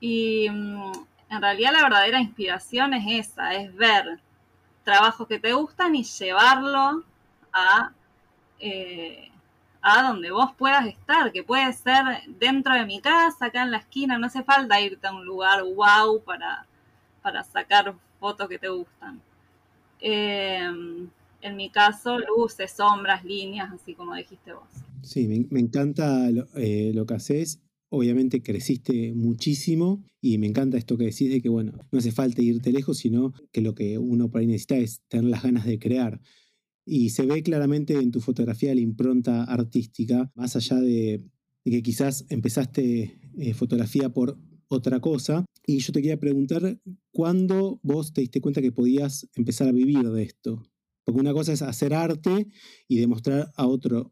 Y 0.00 0.48
mm, 0.50 0.92
en 1.30 1.42
realidad 1.42 1.72
la 1.72 1.82
verdadera 1.82 2.20
inspiración 2.20 2.94
es 2.94 3.28
esa, 3.28 3.54
es 3.54 3.74
ver 3.74 4.20
trabajos 4.84 5.26
que 5.26 5.38
te 5.40 5.52
gustan 5.52 5.94
y 5.96 6.04
llevarlo 6.04 7.02
a, 7.52 7.90
eh, 8.60 9.30
a 9.82 10.02
donde 10.02 10.30
vos 10.30 10.52
puedas 10.56 10.86
estar, 10.86 11.32
que 11.32 11.42
puede 11.42 11.72
ser 11.72 12.04
dentro 12.26 12.74
de 12.74 12.86
mi 12.86 13.00
casa, 13.00 13.46
acá 13.46 13.62
en 13.62 13.72
la 13.72 13.78
esquina, 13.78 14.18
no 14.18 14.26
hace 14.26 14.44
falta 14.44 14.80
irte 14.80 15.06
a 15.06 15.12
un 15.12 15.24
lugar 15.24 15.62
wow 15.64 16.22
para, 16.22 16.66
para 17.22 17.42
sacar 17.42 17.94
fotos 18.20 18.48
que 18.48 18.58
te 18.58 18.68
gustan. 18.68 19.20
Eh, 20.00 21.08
en 21.46 21.56
mi 21.56 21.70
caso, 21.70 22.18
luces, 22.18 22.72
sombras, 22.76 23.24
líneas, 23.24 23.70
así 23.72 23.94
como 23.94 24.14
dijiste 24.14 24.52
vos. 24.52 24.64
Sí, 25.02 25.28
me, 25.28 25.60
encanta 25.60 26.28
eh, 26.56 26.92
lo, 26.92 27.06
que 27.06 27.14
haces. 27.14 27.60
Obviamente 27.88 28.42
creciste 28.42 29.14
muchísimo 29.14 30.04
y 30.20 30.38
me 30.38 30.48
encanta 30.48 30.76
esto 30.76 30.98
que 30.98 31.04
decís 31.04 31.30
de 31.30 31.40
que, 31.40 31.48
bueno, 31.48 31.78
no 31.92 31.98
hace 31.98 32.10
falta 32.10 32.42
irte 32.42 32.72
lejos, 32.72 32.98
sino 32.98 33.32
que 33.52 33.60
lo 33.60 33.74
que 33.74 33.98
uno 33.98 34.28
por 34.28 34.40
ahí 34.40 34.46
necesita 34.48 34.76
es 34.76 35.02
tener 35.08 35.30
las 35.30 35.44
ganas 35.44 35.64
de 35.64 35.78
crear. 35.78 36.20
Y 36.84 37.10
se 37.10 37.24
ve 37.24 37.42
claramente 37.42 37.94
en 37.94 38.10
tu 38.10 38.20
fotografía 38.20 38.74
la 38.74 38.80
impronta 38.80 39.44
artística, 39.44 40.30
más 40.34 40.56
allá 40.56 40.80
de, 40.80 41.22
que 41.64 41.82
quizás 41.82 42.26
empezaste 42.28 43.20
eh, 43.38 43.54
fotografía 43.54 44.08
por 44.08 44.36
otra 44.68 45.00
cosa. 45.00 45.44
Y 45.66 45.78
yo 45.78 45.92
te 45.92 46.00
quería 46.00 46.18
preguntar, 46.18 46.80
¿cuándo 47.12 47.78
vos 47.82 48.12
te 48.12 48.22
diste 48.22 48.40
cuenta 48.40 48.60
que 48.60 48.72
podías 48.72 49.28
empezar 49.36 49.68
a 49.68 49.72
vivir 49.72 50.02
de 50.10 50.22
esto? 50.24 50.62
Porque 51.06 51.20
una 51.20 51.32
cosa 51.32 51.52
es 51.52 51.62
hacer 51.62 51.94
arte 51.94 52.48
y 52.88 52.98
demostrar 52.98 53.52
a 53.54 53.66
otro 53.68 54.10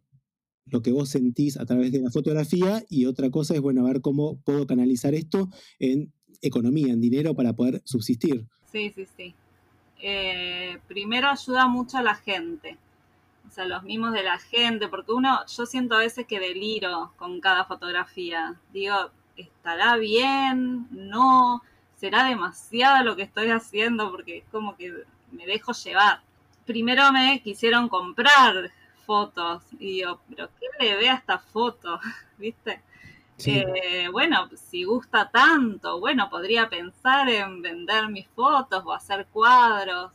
lo 0.66 0.80
que 0.80 0.92
vos 0.92 1.08
sentís 1.08 1.58
a 1.58 1.66
través 1.66 1.90
de 1.90 1.98
la 1.98 2.10
fotografía 2.10 2.84
y 2.88 3.06
otra 3.06 3.30
cosa 3.30 3.54
es, 3.54 3.60
bueno, 3.60 3.82
ver 3.82 4.00
cómo 4.00 4.38
puedo 4.44 4.64
canalizar 4.64 5.12
esto 5.12 5.48
en 5.80 6.12
economía, 6.40 6.92
en 6.92 7.00
dinero 7.00 7.34
para 7.34 7.52
poder 7.52 7.82
subsistir. 7.84 8.46
Sí, 8.70 8.92
sí, 8.94 9.06
sí. 9.16 9.34
Eh, 10.00 10.78
primero 10.86 11.28
ayuda 11.28 11.66
mucho 11.66 11.98
a 11.98 12.02
la 12.02 12.14
gente, 12.14 12.78
o 13.48 13.50
sea, 13.50 13.64
los 13.64 13.82
mimos 13.82 14.12
de 14.12 14.22
la 14.22 14.38
gente, 14.38 14.86
porque 14.86 15.12
uno, 15.12 15.40
yo 15.46 15.66
siento 15.66 15.96
a 15.96 15.98
veces 15.98 16.26
que 16.28 16.38
deliro 16.38 17.12
con 17.16 17.40
cada 17.40 17.64
fotografía. 17.64 18.54
Digo, 18.72 19.10
¿estará 19.36 19.96
bien? 19.96 20.86
¿No? 20.92 21.60
¿Será 21.96 22.24
demasiado 22.24 23.02
lo 23.02 23.16
que 23.16 23.22
estoy 23.22 23.48
haciendo? 23.48 24.12
Porque 24.12 24.38
es 24.38 24.44
como 24.52 24.76
que 24.76 24.92
me 25.32 25.44
dejo 25.44 25.72
llevar 25.72 26.22
primero 26.66 27.12
me 27.12 27.40
quisieron 27.42 27.88
comprar 27.88 28.70
fotos 29.06 29.62
y 29.78 29.96
digo, 29.96 30.20
pero 30.28 30.48
¿qué 30.58 30.66
le 30.84 30.96
ve 30.96 31.10
a 31.10 31.14
esta 31.14 31.38
foto? 31.38 32.00
¿Viste? 32.38 32.82
Eh, 33.46 34.08
bueno, 34.12 34.48
si 34.54 34.84
gusta 34.84 35.28
tanto, 35.28 35.98
bueno, 35.98 36.30
podría 36.30 36.68
pensar 36.68 37.28
en 37.28 37.62
vender 37.62 38.08
mis 38.08 38.28
fotos 38.28 38.82
o 38.86 38.92
hacer 38.92 39.26
cuadros. 39.32 40.12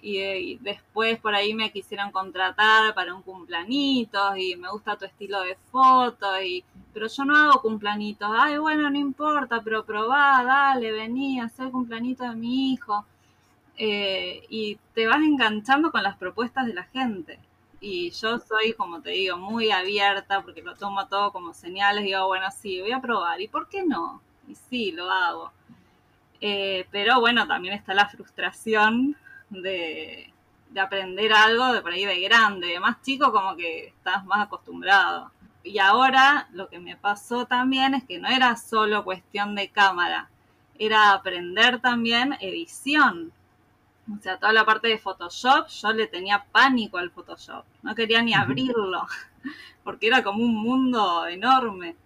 Y, 0.00 0.58
después 0.58 1.18
por 1.18 1.34
ahí 1.34 1.54
me 1.54 1.72
quisieron 1.72 2.12
contratar 2.12 2.94
para 2.94 3.12
un 3.14 3.22
cumplanito 3.22 4.36
y 4.36 4.54
me 4.54 4.70
gusta 4.70 4.96
tu 4.96 5.04
estilo 5.04 5.40
de 5.40 5.56
foto 5.72 6.40
y 6.40 6.64
pero 6.94 7.08
yo 7.08 7.24
no 7.24 7.36
hago 7.36 7.60
cumplanitos 7.60 8.30
ay 8.32 8.58
bueno 8.58 8.88
no 8.90 8.96
importa 8.96 9.60
pero 9.60 9.84
probá 9.84 10.44
dale 10.44 10.92
vení 10.92 11.40
haz 11.40 11.58
el 11.58 11.72
cumplanito 11.72 12.22
de 12.22 12.36
mi 12.36 12.72
hijo 12.74 13.04
eh, 13.78 14.44
y 14.48 14.76
te 14.92 15.06
vas 15.06 15.22
enganchando 15.22 15.92
con 15.92 16.02
las 16.02 16.16
propuestas 16.16 16.66
de 16.66 16.74
la 16.74 16.82
gente. 16.84 17.38
Y 17.80 18.10
yo 18.10 18.38
soy, 18.40 18.72
como 18.72 19.00
te 19.00 19.10
digo, 19.10 19.36
muy 19.36 19.70
abierta 19.70 20.42
porque 20.42 20.62
lo 20.62 20.74
tomo 20.74 21.06
todo 21.06 21.32
como 21.32 21.54
señales. 21.54 22.02
Digo, 22.04 22.26
bueno, 22.26 22.46
sí, 22.50 22.80
voy 22.80 22.90
a 22.90 23.00
probar. 23.00 23.40
¿Y 23.40 23.46
por 23.46 23.68
qué 23.68 23.84
no? 23.84 24.20
Y 24.48 24.56
sí, 24.56 24.90
lo 24.90 25.08
hago. 25.10 25.52
Eh, 26.40 26.86
pero 26.90 27.20
bueno, 27.20 27.46
también 27.46 27.74
está 27.74 27.94
la 27.94 28.08
frustración 28.08 29.16
de, 29.50 30.32
de, 30.70 30.80
aprender 30.80 31.32
algo 31.32 31.72
de 31.72 31.80
por 31.80 31.92
ahí 31.92 32.04
de 32.04 32.20
grande. 32.20 32.66
De 32.68 32.80
más 32.80 33.00
chico, 33.02 33.32
como 33.32 33.56
que 33.56 33.88
estás 33.88 34.24
más 34.24 34.46
acostumbrado. 34.46 35.30
Y 35.62 35.78
ahora 35.78 36.48
lo 36.52 36.68
que 36.68 36.80
me 36.80 36.96
pasó 36.96 37.46
también 37.46 37.94
es 37.94 38.02
que 38.04 38.18
no 38.18 38.28
era 38.28 38.56
solo 38.56 39.04
cuestión 39.04 39.54
de 39.54 39.68
cámara, 39.68 40.30
era 40.78 41.12
aprender 41.12 41.80
también 41.80 42.36
edición 42.40 43.32
o 44.16 44.22
sea, 44.22 44.38
toda 44.38 44.52
la 44.52 44.64
parte 44.64 44.88
de 44.88 44.98
Photoshop, 44.98 45.68
yo 45.68 45.92
le 45.92 46.06
tenía 46.06 46.44
pánico 46.50 46.98
al 46.98 47.10
Photoshop. 47.10 47.64
No 47.82 47.94
quería 47.94 48.22
ni 48.22 48.34
abrirlo, 48.34 49.06
porque 49.84 50.06
era 50.06 50.22
como 50.22 50.42
un 50.42 50.54
mundo 50.54 51.26
enorme. 51.26 51.96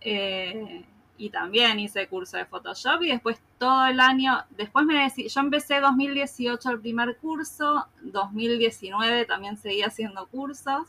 Eh, 0.00 0.84
y 1.16 1.30
también 1.30 1.78
hice 1.78 2.08
curso 2.08 2.36
de 2.36 2.44
Photoshop 2.44 3.02
y 3.02 3.08
después 3.08 3.40
todo 3.58 3.86
el 3.86 4.00
año, 4.00 4.44
después 4.50 4.84
me 4.84 5.02
decidí, 5.02 5.28
yo 5.28 5.40
empecé 5.40 5.80
2018 5.80 6.70
el 6.70 6.80
primer 6.80 7.16
curso, 7.18 7.86
2019 8.02 9.24
también 9.24 9.56
seguí 9.56 9.82
haciendo 9.82 10.26
cursos 10.26 10.88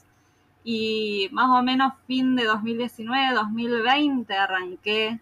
y 0.63 1.29
más 1.31 1.49
o 1.51 1.61
menos 1.61 1.93
fin 2.07 2.35
de 2.35 2.45
2019, 2.45 3.35
2020 3.35 4.33
arranqué 4.33 5.19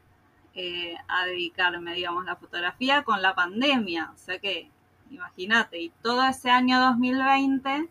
eh, 0.56 0.96
a 1.08 1.26
dedicarme, 1.26 1.94
digamos, 1.96 2.24
a 2.24 2.32
la 2.32 2.36
fotografía 2.38 3.04
con 3.04 3.22
la 3.22 3.36
pandemia, 3.36 4.12
o 4.16 4.18
sea 4.18 4.40
que 4.40 4.70
imagínate. 5.14 5.80
Y 5.80 5.90
todo 6.02 6.24
ese 6.26 6.50
año 6.50 6.80
2020 6.80 7.90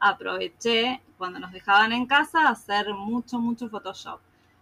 aproveché 0.00 1.00
cuando 1.18 1.38
nos 1.38 1.52
dejaban 1.52 1.92
en 1.92 2.06
casa 2.06 2.48
hacer 2.48 2.92
mucho, 2.94 3.38
mucho 3.38 3.68
Photoshop. 3.68 4.20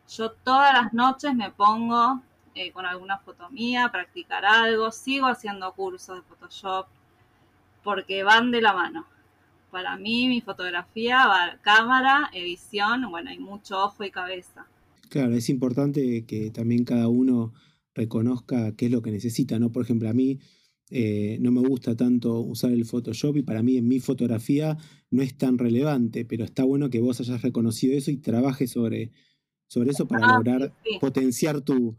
Yo 0.08 0.32
todas 0.32 0.72
las 0.72 0.92
noches 0.92 1.34
me 1.34 1.50
pongo 1.50 2.20
eh, 2.54 2.70
con 2.72 2.84
alguna 2.86 3.18
foto 3.18 3.48
mía, 3.50 3.88
practicar 3.90 4.44
algo, 4.44 4.90
sigo 4.90 5.26
haciendo 5.26 5.72
cursos 5.72 6.16
de 6.16 6.22
Photoshop 6.22 6.86
porque 7.82 8.22
van 8.22 8.50
de 8.50 8.60
la 8.60 8.72
mano. 8.72 9.06
Para 9.70 9.96
mí 9.96 10.28
mi 10.28 10.42
fotografía 10.42 11.26
va 11.26 11.58
cámara, 11.62 12.30
edición, 12.32 13.10
bueno, 13.10 13.30
hay 13.30 13.38
mucho 13.38 13.82
ojo 13.82 14.04
y 14.04 14.10
cabeza. 14.10 14.66
Claro, 15.08 15.34
es 15.34 15.48
importante 15.48 16.24
que 16.26 16.50
también 16.50 16.84
cada 16.84 17.08
uno 17.08 17.52
reconozca 17.94 18.74
qué 18.76 18.86
es 18.86 18.92
lo 18.92 19.02
que 19.02 19.10
necesita, 19.10 19.58
¿no? 19.58 19.70
Por 19.70 19.84
ejemplo, 19.84 20.08
a 20.08 20.12
mí 20.12 20.38
eh, 20.94 21.38
no 21.40 21.50
me 21.52 21.66
gusta 21.66 21.96
tanto 21.96 22.40
usar 22.40 22.70
el 22.70 22.84
Photoshop 22.84 23.38
y 23.38 23.42
para 23.42 23.62
mí 23.62 23.78
en 23.78 23.88
mi 23.88 23.98
fotografía 23.98 24.76
no 25.10 25.22
es 25.22 25.38
tan 25.38 25.56
relevante, 25.56 26.26
pero 26.26 26.44
está 26.44 26.64
bueno 26.64 26.90
que 26.90 27.00
vos 27.00 27.18
hayas 27.18 27.40
reconocido 27.40 27.96
eso 27.96 28.10
y 28.10 28.18
trabajes 28.18 28.72
sobre, 28.72 29.10
sobre 29.68 29.92
eso 29.92 30.06
para 30.06 30.26
ah, 30.26 30.36
lograr 30.36 30.74
potenciar 31.00 31.62
tu, 31.62 31.96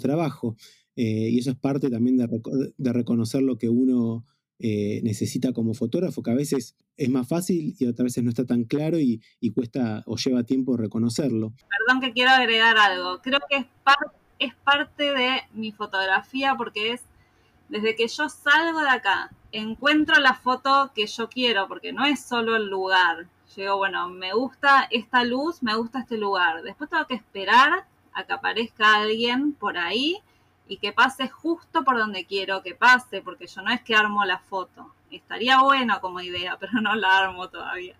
trabajo. 0.00 0.56
Eh, 0.96 1.30
y 1.30 1.38
eso 1.38 1.50
es 1.50 1.56
parte 1.56 1.88
también 1.88 2.16
de, 2.16 2.92
reconocer 2.92 3.42
lo 3.42 3.58
que 3.58 3.68
uno 3.68 4.24
eh, 4.58 5.00
necesita 5.04 5.52
como 5.52 5.72
fotógrafo, 5.74 6.24
que 6.24 6.32
a 6.32 6.34
veces 6.34 6.74
es 6.96 7.08
más 7.08 7.28
fácil 7.28 7.76
y 7.78 7.86
otras 7.86 8.06
veces 8.06 8.24
no 8.24 8.30
está 8.30 8.44
tan 8.44 8.64
claro 8.64 8.98
y, 8.98 9.20
cuesta 9.54 10.02
o 10.04 10.16
lleva 10.16 10.42
tiempo 10.42 10.76
reconocerlo. 10.76 11.52
Perdón 11.86 12.00
que 12.00 12.12
quiero 12.12 12.32
agregar 12.32 12.76
algo. 12.76 13.20
Creo 13.22 13.38
que 13.48 13.58
es, 13.58 13.66
es 14.40 14.54
parte 14.64 15.12
de 15.12 15.42
mi 15.54 15.70
fotografía 15.70 16.56
porque 16.58 16.94
es 16.94 17.02
desde 17.68 17.96
que 17.96 18.06
yo 18.08 18.28
salgo 18.28 18.80
de 18.80 18.90
acá, 18.90 19.30
encuentro 19.52 20.16
la 20.20 20.34
foto 20.34 20.92
que 20.94 21.06
yo 21.06 21.28
quiero, 21.28 21.66
porque 21.68 21.92
no 21.92 22.04
es 22.04 22.20
solo 22.24 22.56
el 22.56 22.68
lugar. 22.68 23.26
Yo 23.54 23.62
digo, 23.62 23.76
bueno, 23.78 24.08
me 24.08 24.32
gusta 24.32 24.86
esta 24.90 25.24
luz, 25.24 25.62
me 25.62 25.74
gusta 25.74 26.00
este 26.00 26.18
lugar. 26.18 26.62
Después 26.62 26.90
tengo 26.90 27.06
que 27.06 27.14
esperar 27.14 27.86
a 28.12 28.24
que 28.24 28.32
aparezca 28.32 28.96
alguien 28.96 29.52
por 29.52 29.78
ahí 29.78 30.18
y 30.68 30.78
que 30.78 30.92
pase 30.92 31.28
justo 31.28 31.84
por 31.84 31.98
donde 31.98 32.24
quiero 32.24 32.62
que 32.62 32.74
pase, 32.74 33.20
porque 33.20 33.46
yo 33.46 33.62
no 33.62 33.70
es 33.70 33.82
que 33.82 33.94
armo 33.94 34.24
la 34.24 34.38
foto. 34.38 34.92
Estaría 35.10 35.60
bueno 35.62 36.00
como 36.00 36.20
idea, 36.20 36.56
pero 36.60 36.80
no 36.80 36.94
la 36.94 37.18
armo 37.18 37.48
todavía. 37.48 37.96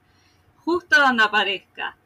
Justo 0.65 1.01
donde 1.01 1.25
aparezca. 1.25 1.97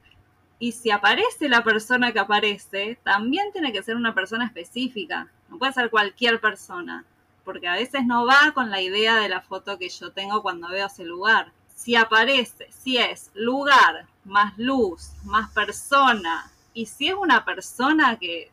Y 0.58 0.72
si 0.72 0.90
aparece 0.90 1.48
la 1.48 1.64
persona 1.64 2.12
que 2.12 2.18
aparece, 2.18 2.98
también 3.02 3.50
tiene 3.52 3.72
que 3.72 3.82
ser 3.82 3.96
una 3.96 4.14
persona 4.14 4.44
específica. 4.44 5.28
No 5.48 5.58
puede 5.58 5.72
ser 5.72 5.88
cualquier 5.88 6.38
persona 6.38 7.04
porque 7.44 7.68
a 7.68 7.74
veces 7.74 8.04
no 8.04 8.26
va 8.26 8.52
con 8.54 8.70
la 8.70 8.80
idea 8.80 9.16
de 9.16 9.28
la 9.28 9.40
foto 9.40 9.78
que 9.78 9.88
yo 9.88 10.12
tengo 10.12 10.42
cuando 10.42 10.68
veo 10.68 10.86
ese 10.86 11.04
lugar. 11.04 11.52
Si 11.74 11.96
aparece, 11.96 12.70
si 12.70 12.98
es 12.98 13.30
lugar, 13.34 14.06
más 14.24 14.56
luz, 14.58 15.12
más 15.24 15.50
persona, 15.50 16.50
y 16.74 16.86
si 16.86 17.08
es 17.08 17.14
una 17.14 17.44
persona 17.44 18.18
que, 18.18 18.50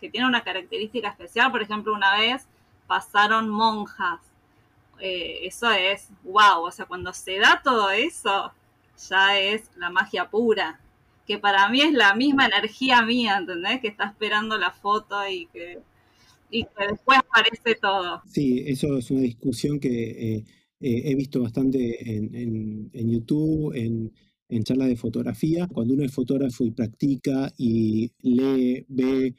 que 0.00 0.08
tiene 0.08 0.26
una 0.26 0.44
característica 0.44 1.08
especial, 1.08 1.50
por 1.50 1.62
ejemplo, 1.62 1.92
una 1.92 2.16
vez 2.16 2.46
pasaron 2.86 3.48
monjas, 3.50 4.20
eh, 5.00 5.40
eso 5.42 5.70
es 5.70 6.08
wow, 6.24 6.62
o 6.62 6.70
sea, 6.70 6.86
cuando 6.86 7.12
se 7.12 7.38
da 7.38 7.60
todo 7.62 7.90
eso, 7.90 8.52
ya 9.08 9.38
es 9.38 9.70
la 9.76 9.90
magia 9.90 10.28
pura, 10.28 10.80
que 11.26 11.38
para 11.38 11.68
mí 11.68 11.82
es 11.82 11.92
la 11.92 12.14
misma 12.14 12.46
energía 12.46 13.02
mía, 13.02 13.36
¿entendés? 13.36 13.80
Que 13.80 13.88
está 13.88 14.06
esperando 14.06 14.56
la 14.56 14.70
foto 14.70 15.28
y 15.28 15.46
que, 15.48 15.82
y 16.50 16.64
que 16.64 16.86
después 16.90 17.18
aparece 17.18 17.78
todo. 17.80 18.22
Sí, 18.26 18.64
eso 18.66 18.98
es 18.98 19.10
una 19.10 19.20
discusión 19.20 19.80
que 19.80 20.36
eh, 20.36 20.44
eh, 20.80 21.02
he 21.04 21.14
visto 21.14 21.42
bastante 21.42 22.16
en, 22.16 22.90
en, 22.92 23.10
YouTube, 23.10 23.74
en, 23.74 24.12
en 24.48 24.62
charlas 24.64 24.88
de 24.88 24.96
fotografía. 24.96 25.66
Cuando 25.66 25.94
uno 25.94 26.04
es 26.04 26.12
fotógrafo 26.12 26.64
y 26.64 26.70
practica 26.70 27.52
y 27.56 28.12
lee, 28.20 28.84
ve, 28.88 29.34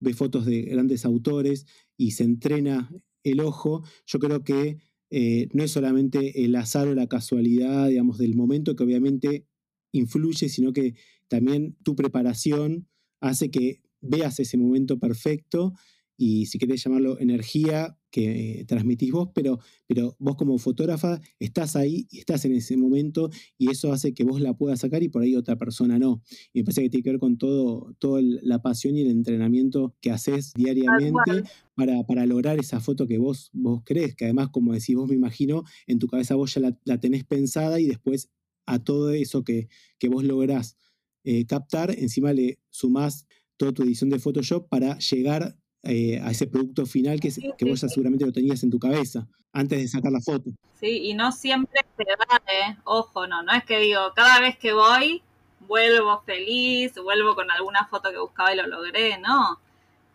ve 0.00 0.14
fotos 0.14 0.46
de 0.46 0.62
grandes 0.62 1.04
autores 1.04 1.66
y 1.96 2.12
se 2.12 2.24
entrena 2.24 2.90
el 3.22 3.40
ojo, 3.40 3.82
yo 4.06 4.18
creo 4.18 4.44
que 4.44 4.78
eh, 5.10 5.48
no 5.52 5.62
es 5.62 5.70
solamente 5.70 6.44
el 6.44 6.54
azar 6.56 6.88
o 6.88 6.94
la 6.94 7.06
casualidad, 7.06 7.88
digamos, 7.88 8.18
del 8.18 8.34
momento 8.34 8.74
que 8.74 8.84
obviamente 8.84 9.46
influye, 9.92 10.48
sino 10.48 10.72
que 10.72 10.94
también 11.28 11.76
tu 11.82 11.94
preparación 11.94 12.88
hace 13.20 13.50
que 13.50 13.82
veas 14.00 14.38
ese 14.40 14.58
momento 14.58 14.98
perfecto 14.98 15.72
y 16.16 16.46
si 16.46 16.58
querés 16.58 16.82
llamarlo 16.84 17.18
energía 17.18 17.98
que 18.10 18.64
transmitís 18.68 19.10
vos, 19.10 19.30
pero, 19.34 19.58
pero 19.88 20.14
vos 20.20 20.36
como 20.36 20.56
fotógrafa 20.58 21.20
estás 21.40 21.74
ahí 21.74 22.06
estás 22.12 22.44
en 22.44 22.54
ese 22.54 22.76
momento 22.76 23.30
y 23.58 23.70
eso 23.70 23.92
hace 23.92 24.14
que 24.14 24.22
vos 24.22 24.40
la 24.40 24.56
puedas 24.56 24.80
sacar 24.80 25.02
y 25.02 25.08
por 25.08 25.22
ahí 25.22 25.34
otra 25.34 25.56
persona 25.56 25.98
no. 25.98 26.22
Y 26.52 26.60
me 26.60 26.64
parece 26.64 26.82
que 26.82 26.90
tiene 26.90 27.02
que 27.02 27.10
ver 27.10 27.18
con 27.18 27.38
todo, 27.38 27.96
toda 27.98 28.20
la 28.22 28.62
pasión 28.62 28.96
y 28.96 29.00
el 29.00 29.10
entrenamiento 29.10 29.96
que 30.00 30.12
haces 30.12 30.52
diariamente 30.54 31.42
para, 31.74 32.04
para, 32.04 32.24
lograr 32.26 32.58
esa 32.60 32.78
foto 32.78 33.08
que 33.08 33.18
vos, 33.18 33.50
vos 33.52 33.82
crees, 33.84 34.14
que 34.14 34.26
además, 34.26 34.50
como 34.50 34.74
decís 34.74 34.94
vos, 34.94 35.08
me 35.08 35.16
imagino, 35.16 35.64
en 35.88 35.98
tu 35.98 36.06
cabeza 36.06 36.36
vos 36.36 36.54
ya 36.54 36.76
la, 36.84 37.00
tenés 37.00 37.24
pensada 37.24 37.80
y 37.80 37.86
después 37.86 38.30
a 38.66 38.78
todo 38.78 39.10
eso 39.10 39.42
que, 39.42 39.68
que 39.98 40.08
vos 40.08 40.22
lográs 40.22 40.76
eh, 41.24 41.46
captar, 41.46 41.90
encima 41.98 42.32
le 42.32 42.60
sumás 42.70 43.26
toda 43.56 43.72
tu 43.72 43.82
edición 43.82 44.10
de 44.10 44.18
Photoshop 44.18 44.68
para 44.68 44.98
llegar 44.98 45.58
eh, 45.84 46.20
a 46.22 46.30
ese 46.30 46.46
producto 46.46 46.86
final 46.86 47.20
que, 47.20 47.30
que 47.30 47.64
vos 47.64 47.80
ya 47.80 47.88
seguramente 47.88 48.24
lo 48.24 48.32
tenías 48.32 48.62
en 48.62 48.70
tu 48.70 48.78
cabeza 48.78 49.26
antes 49.52 49.78
de 49.78 49.88
sacar 49.88 50.12
la 50.12 50.20
foto. 50.20 50.50
Sí, 50.80 51.08
y 51.08 51.14
no 51.14 51.32
siempre 51.32 51.80
se 51.96 52.04
da, 52.04 52.42
¿eh? 52.52 52.76
Ojo, 52.84 53.26
no, 53.26 53.42
no 53.42 53.52
es 53.52 53.64
que 53.64 53.78
digo, 53.78 54.12
cada 54.14 54.40
vez 54.40 54.58
que 54.58 54.72
voy, 54.72 55.22
vuelvo 55.60 56.20
feliz, 56.22 56.94
vuelvo 57.02 57.34
con 57.34 57.50
alguna 57.50 57.86
foto 57.86 58.10
que 58.10 58.18
buscaba 58.18 58.52
y 58.52 58.56
lo 58.56 58.66
logré, 58.66 59.18
no. 59.18 59.60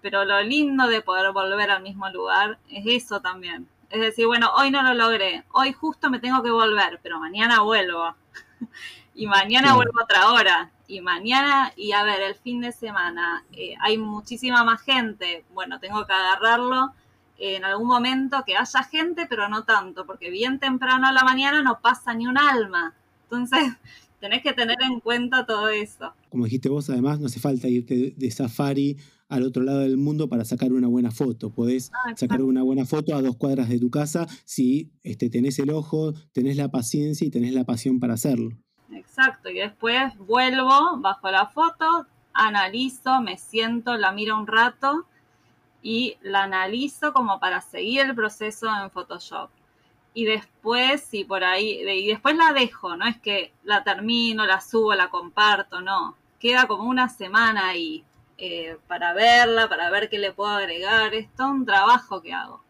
Pero 0.01 0.25
lo 0.25 0.41
lindo 0.41 0.88
de 0.88 1.01
poder 1.01 1.31
volver 1.31 1.71
al 1.71 1.81
mismo 1.81 2.09
lugar 2.09 2.59
es 2.69 2.85
eso 2.85 3.21
también. 3.21 3.67
Es 3.89 4.01
decir, 4.01 4.27
bueno, 4.27 4.51
hoy 4.55 4.69
no 4.69 4.83
lo 4.83 4.93
logré, 4.93 5.43
hoy 5.51 5.73
justo 5.73 6.09
me 6.09 6.19
tengo 6.19 6.43
que 6.43 6.51
volver, 6.51 6.99
pero 7.01 7.19
mañana 7.19 7.61
vuelvo. 7.61 8.15
y 9.13 9.28
mañana 9.28 9.75
vuelvo 9.75 10.01
otra 10.04 10.32
hora 10.32 10.72
y 10.88 11.01
mañana 11.01 11.74
y 11.75 11.92
a 11.92 12.04
ver, 12.04 12.22
el 12.22 12.36
fin 12.36 12.62
de 12.62 12.72
semana 12.72 13.44
eh, 13.54 13.75
hay 13.82 13.98
muchísima 13.98 14.63
más 14.63 14.82
gente, 14.82 15.46
bueno, 15.54 15.80
tengo 15.80 16.06
que 16.06 16.13
agarrarlo 16.13 16.94
en 17.39 17.63
algún 17.63 17.88
momento 17.88 18.44
que 18.46 18.56
haya 18.56 18.84
gente, 18.84 19.25
pero 19.30 19.48
no 19.50 19.63
tanto, 19.63 20.06
porque 20.06 20.30
bien 20.30 20.60
temprano 20.60 21.08
a 21.08 21.12
la 21.12 21.24
mañana 21.24 21.63
no 21.63 21.80
pasa 21.82 22.13
ni 22.13 22.28
un 22.28 22.38
alma. 22.38 22.94
Entonces, 23.24 23.60
tenés 24.20 24.44
que 24.44 24.54
tener 24.54 24.78
en 24.82 25.00
cuenta 25.00 25.46
todo 25.46 25.70
eso. 25.70 26.13
Como 26.30 26.46
dijiste 26.46 26.70
vos, 26.70 26.89
además, 26.89 27.20
no 27.20 27.28
hace 27.28 27.39
falta 27.39 27.68
irte 27.68 28.13
de 28.16 28.32
safari 28.32 28.98
al 29.30 29.44
otro 29.44 29.63
lado 29.63 29.80
del 29.80 29.98
mundo 29.98 30.28
para 30.28 30.44
sacar 30.44 30.74
una 30.74 30.88
buena 30.88 31.12
foto. 31.12 31.51
Podés 31.51 31.92
ah, 31.94 32.16
sacar 32.16 32.42
una 32.42 32.63
buena 32.63 32.86
foto 32.86 33.16
a 33.16 33.22
dos 33.22 33.38
cuadras 33.38 33.70
de 33.70 33.80
tu 33.80 33.89
casa 33.89 34.28
si 34.44 34.92
este, 35.04 35.30
tenés 35.30 35.60
el 35.60 35.70
ojo, 35.70 36.13
tenés 36.34 36.58
la 36.58 36.70
paciencia 36.70 37.25
y 37.25 37.30
tenés 37.30 37.54
la 37.54 37.63
pasión 37.63 38.00
para 38.00 38.16
hacerlo. 38.16 38.58
Exacto, 39.00 39.50
y 39.50 39.60
después 39.60 40.18
vuelvo, 40.18 40.98
bajo 40.98 41.32
la 41.32 41.48
foto, 41.48 42.06
analizo, 42.34 43.22
me 43.22 43.38
siento, 43.38 43.95
la 43.95 44.12
miro 44.12 44.38
un 44.38 44.45
rato 44.45 45.06
y 45.82 46.17
la 46.21 46.43
analizo 46.43 47.13
como 47.13 47.39
para 47.39 47.62
seguir 47.62 48.02
el 48.02 48.13
proceso 48.13 48.67
en 48.67 48.91
Photoshop. 48.91 49.50
Y 50.13 50.26
después, 50.26 51.02
si 51.02 51.23
por 51.23 51.45
ahí, 51.45 51.82
y 51.88 52.08
después 52.08 52.36
la 52.36 52.52
dejo, 52.52 52.97
no 52.97 53.06
es 53.08 53.17
que 53.21 53.54
la 53.63 53.86
termino, 53.86 54.45
la 54.45 54.60
subo, 54.60 54.93
la 54.93 55.10
comparto, 55.10 55.80
no. 55.80 56.17
Queda 56.38 56.67
como 56.67 56.84
una 56.84 57.08
semana 57.08 57.69
ahí 57.69 58.04
eh, 58.38 58.78
para 58.88 59.13
verla, 59.13 59.69
para 59.69 59.89
ver 59.89 60.10
qué 60.10 60.19
le 60.19 60.34
puedo 60.34 60.52
agregar. 60.52 61.13
Es 61.13 61.34
todo 61.36 61.52
un 61.52 61.65
trabajo 61.65 62.21
que 62.21 62.34
hago. 62.34 62.62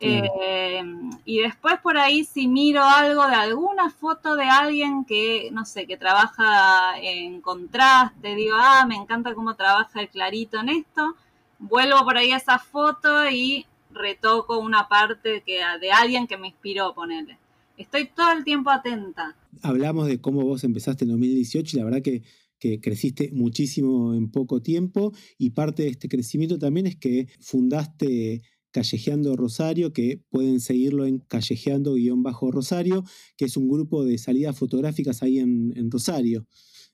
Eh, 0.00 0.82
y 1.24 1.38
después 1.38 1.80
por 1.82 1.98
ahí 1.98 2.24
si 2.24 2.46
miro 2.46 2.82
algo 2.84 3.26
de 3.26 3.34
alguna 3.34 3.90
foto 3.90 4.36
de 4.36 4.44
alguien 4.44 5.04
que, 5.04 5.50
no 5.52 5.64
sé, 5.64 5.86
que 5.86 5.96
trabaja 5.96 6.98
en 7.00 7.40
contraste, 7.40 8.34
digo, 8.34 8.56
ah, 8.58 8.86
me 8.86 8.94
encanta 8.94 9.34
cómo 9.34 9.56
trabaja 9.56 10.00
el 10.00 10.08
clarito 10.08 10.60
en 10.60 10.68
esto, 10.68 11.16
vuelvo 11.58 12.04
por 12.04 12.16
ahí 12.16 12.30
a 12.30 12.36
esa 12.36 12.58
foto 12.58 13.28
y 13.28 13.66
retoco 13.90 14.58
una 14.58 14.88
parte 14.88 15.42
que, 15.44 15.60
de 15.80 15.90
alguien 15.90 16.26
que 16.26 16.36
me 16.36 16.48
inspiró, 16.48 16.94
ponerle. 16.94 17.38
Estoy 17.76 18.06
todo 18.06 18.32
el 18.32 18.44
tiempo 18.44 18.70
atenta. 18.70 19.36
Hablamos 19.62 20.06
de 20.06 20.20
cómo 20.20 20.42
vos 20.42 20.64
empezaste 20.64 21.04
en 21.04 21.10
2018 21.10 21.76
y 21.76 21.78
la 21.80 21.84
verdad 21.84 22.02
que 22.02 22.22
que 22.58 22.80
creciste 22.80 23.30
muchísimo 23.32 24.14
en 24.14 24.30
poco 24.30 24.60
tiempo 24.60 25.12
y 25.38 25.50
parte 25.50 25.84
de 25.84 25.90
este 25.90 26.08
crecimiento 26.08 26.58
también 26.58 26.86
es 26.86 26.96
que 26.96 27.28
fundaste 27.40 28.42
Callejeando 28.78 29.34
Rosario, 29.34 29.92
que 29.92 30.20
pueden 30.30 30.60
seguirlo 30.60 31.04
en 31.04 31.18
Callejeando-Rosario, 31.18 33.02
que 33.36 33.46
es 33.46 33.56
un 33.56 33.68
grupo 33.68 34.04
de 34.04 34.18
salidas 34.18 34.56
fotográficas 34.56 35.20
ahí 35.24 35.40
en, 35.40 35.90
Rosario. 35.90 36.46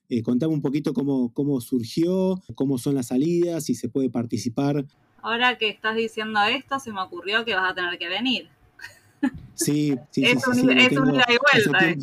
Eh, 0.09 0.23
contame 0.23 0.55
un 0.55 0.63
poquito 0.63 0.93
cómo, 0.93 1.31
cómo 1.31 1.61
surgió, 1.61 2.41
cómo 2.55 2.79
son 2.79 2.95
las 2.95 3.07
salidas, 3.07 3.65
si 3.65 3.75
se 3.75 3.87
puede 3.87 4.09
participar. 4.09 4.83
Ahora 5.21 5.59
que 5.59 5.69
estás 5.69 5.95
diciendo 5.95 6.39
esto, 6.41 6.79
se 6.79 6.91
me 6.91 7.01
ocurrió 7.01 7.45
que 7.45 7.53
vas 7.53 7.71
a 7.71 7.75
tener 7.75 7.99
que 7.99 8.09
venir. 8.09 8.49
Sí, 9.53 9.95
sí, 10.09 10.23
es 10.25 10.41
sí, 10.41 10.49
es 10.49 10.97
un 10.97 11.13
ida 11.13 11.25
y 11.29 11.37
vuelta. 11.53 11.87
Eh. 11.87 11.97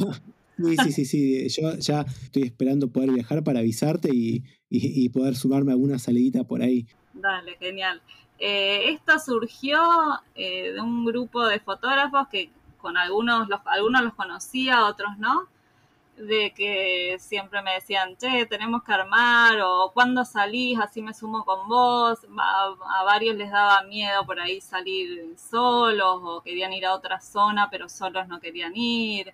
Sí, 0.58 0.76
sí, 0.76 0.92
sí, 0.92 1.04
sí. 1.04 1.48
Yo 1.60 1.76
ya 1.78 2.06
estoy 2.22 2.44
esperando 2.44 2.92
poder 2.92 3.10
viajar 3.10 3.42
para 3.42 3.58
avisarte 3.58 4.10
y, 4.14 4.44
y 4.70 5.08
poder 5.08 5.34
sumarme 5.34 5.72
a 5.72 5.74
alguna 5.74 5.98
salidita 5.98 6.44
por 6.44 6.62
ahí. 6.62 6.86
Dale, 7.14 7.56
genial. 7.58 8.00
Eh, 8.44 8.90
esto 8.90 9.20
surgió 9.20 9.80
eh, 10.34 10.72
de 10.72 10.80
un 10.80 11.04
grupo 11.04 11.46
de 11.46 11.60
fotógrafos 11.60 12.26
que 12.26 12.50
con 12.78 12.96
algunos 12.96 13.48
los, 13.48 13.60
algunos 13.66 14.02
los 14.02 14.14
conocía, 14.14 14.86
otros 14.86 15.16
no, 15.16 15.46
de 16.16 16.52
que 16.52 17.16
siempre 17.20 17.62
me 17.62 17.74
decían, 17.74 18.16
che, 18.16 18.46
tenemos 18.46 18.82
que 18.82 18.92
armar, 18.92 19.60
o 19.62 19.92
cuando 19.94 20.24
salís, 20.24 20.76
así 20.80 21.02
me 21.02 21.14
sumo 21.14 21.44
con 21.44 21.68
vos. 21.68 22.18
A, 22.36 23.04
varios 23.04 23.36
les 23.36 23.50
daba 23.52 23.82
miedo 23.82 24.26
por 24.26 24.40
ahí 24.40 24.60
salir 24.60 25.36
solos, 25.38 26.20
o 26.24 26.42
querían 26.42 26.72
ir 26.72 26.86
a 26.86 26.94
otra 26.94 27.20
zona, 27.20 27.70
pero 27.70 27.88
solos 27.88 28.26
no 28.26 28.40
querían 28.40 28.76
ir. 28.76 29.32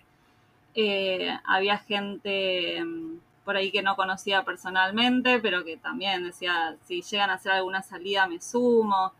Eh, 0.75 1.35
había 1.45 1.79
gente 1.79 2.83
mm, 2.83 3.17
por 3.43 3.55
ahí 3.55 3.71
que 3.71 3.81
no 3.81 3.95
conocía 3.95 4.43
personalmente, 4.43 5.39
pero 5.39 5.63
que 5.63 5.77
también 5.77 6.23
decía, 6.23 6.75
si 6.85 7.01
llegan 7.01 7.29
a 7.29 7.35
hacer 7.35 7.53
alguna 7.53 7.81
salida 7.81 8.27
me 8.27 8.41
sumo. 8.41 9.13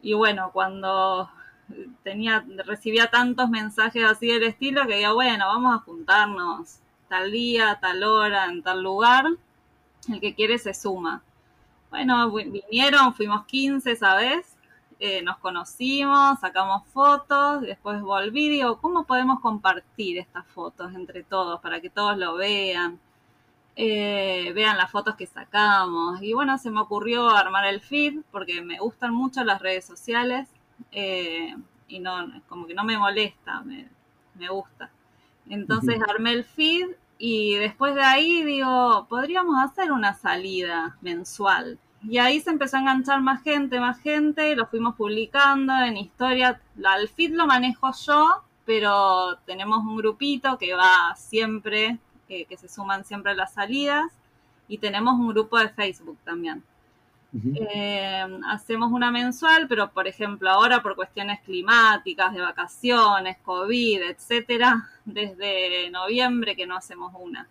Y 0.00 0.14
bueno, 0.14 0.50
cuando 0.52 1.30
tenía, 2.02 2.44
recibía 2.64 3.08
tantos 3.08 3.48
mensajes 3.48 4.04
así 4.04 4.28
del 4.28 4.44
estilo 4.44 4.86
que 4.86 4.96
digo, 4.96 5.14
bueno, 5.14 5.46
vamos 5.46 5.74
a 5.74 5.84
juntarnos 5.84 6.78
tal 7.08 7.30
día, 7.30 7.78
tal 7.80 8.02
hora, 8.04 8.46
en 8.46 8.62
tal 8.62 8.82
lugar, 8.82 9.26
el 10.08 10.20
que 10.20 10.34
quiere 10.34 10.58
se 10.58 10.74
suma. 10.74 11.22
Bueno, 11.90 12.30
vinieron, 12.32 13.14
fuimos 13.14 13.44
15 13.44 13.92
esa 13.92 14.14
vez, 14.14 14.56
eh, 14.98 15.20
nos 15.22 15.36
conocimos, 15.38 16.40
sacamos 16.40 16.86
fotos, 16.88 17.60
después 17.62 18.00
volví, 18.00 18.48
digo, 18.48 18.78
¿cómo 18.80 19.04
podemos 19.04 19.40
compartir 19.40 20.18
estas 20.18 20.46
fotos 20.46 20.94
entre 20.94 21.22
todos 21.22 21.60
para 21.60 21.80
que 21.80 21.90
todos 21.90 22.16
lo 22.16 22.36
vean? 22.36 22.98
Eh, 23.74 24.52
vean 24.54 24.76
las 24.76 24.90
fotos 24.90 25.16
que 25.16 25.26
sacamos. 25.26 26.22
Y 26.22 26.34
bueno, 26.34 26.58
se 26.58 26.70
me 26.70 26.80
ocurrió 26.80 27.30
armar 27.30 27.66
el 27.66 27.80
feed 27.80 28.20
porque 28.30 28.62
me 28.62 28.78
gustan 28.78 29.14
mucho 29.14 29.44
las 29.44 29.62
redes 29.62 29.84
sociales 29.84 30.48
eh, 30.90 31.54
y 31.88 31.98
no, 31.98 32.32
como 32.48 32.66
que 32.66 32.74
no 32.74 32.84
me 32.84 32.98
molesta, 32.98 33.62
me, 33.62 33.88
gusta. 34.48 34.90
Entonces 35.48 36.00
armé 36.08 36.32
el 36.32 36.44
feed 36.44 36.88
y 37.18 37.54
después 37.54 37.94
de 37.94 38.02
ahí 38.02 38.42
digo, 38.42 39.06
podríamos 39.08 39.56
hacer 39.62 39.92
una 39.92 40.14
salida 40.14 40.96
mensual. 41.00 41.78
Y 42.02 42.18
ahí 42.18 42.40
se 42.40 42.50
empezó 42.50 42.76
a 42.76 42.80
enganchar 42.80 43.20
más 43.20 43.42
gente, 43.42 43.78
más 43.78 44.00
gente, 44.00 44.56
lo 44.56 44.66
fuimos 44.66 44.96
publicando 44.96 45.72
en 45.84 45.96
historia. 45.96 46.60
El 46.76 47.08
feed 47.08 47.34
lo 47.34 47.46
manejo 47.46 47.92
yo, 48.04 48.42
pero 48.64 49.36
tenemos 49.46 49.78
un 49.78 49.96
grupito 49.96 50.58
que 50.58 50.74
va 50.74 51.14
siempre 51.14 51.98
que 52.48 52.56
se 52.56 52.68
suman 52.68 53.04
siempre 53.04 53.32
a 53.32 53.34
las 53.34 53.54
salidas 53.54 54.10
y 54.68 54.78
tenemos 54.78 55.14
un 55.14 55.28
grupo 55.28 55.58
de 55.58 55.68
Facebook 55.68 56.18
también. 56.24 56.62
Eh, 57.34 58.26
hacemos 58.46 58.92
una 58.92 59.10
mensual, 59.10 59.66
pero 59.66 59.90
por 59.90 60.06
ejemplo 60.06 60.50
ahora 60.50 60.82
por 60.82 60.94
cuestiones 60.94 61.40
climáticas, 61.40 62.34
de 62.34 62.42
vacaciones, 62.42 63.38
COVID, 63.42 64.02
etcétera, 64.02 64.88
desde 65.04 65.90
noviembre 65.90 66.54
que 66.54 66.66
no 66.66 66.76
hacemos 66.76 67.12
una. 67.18 67.48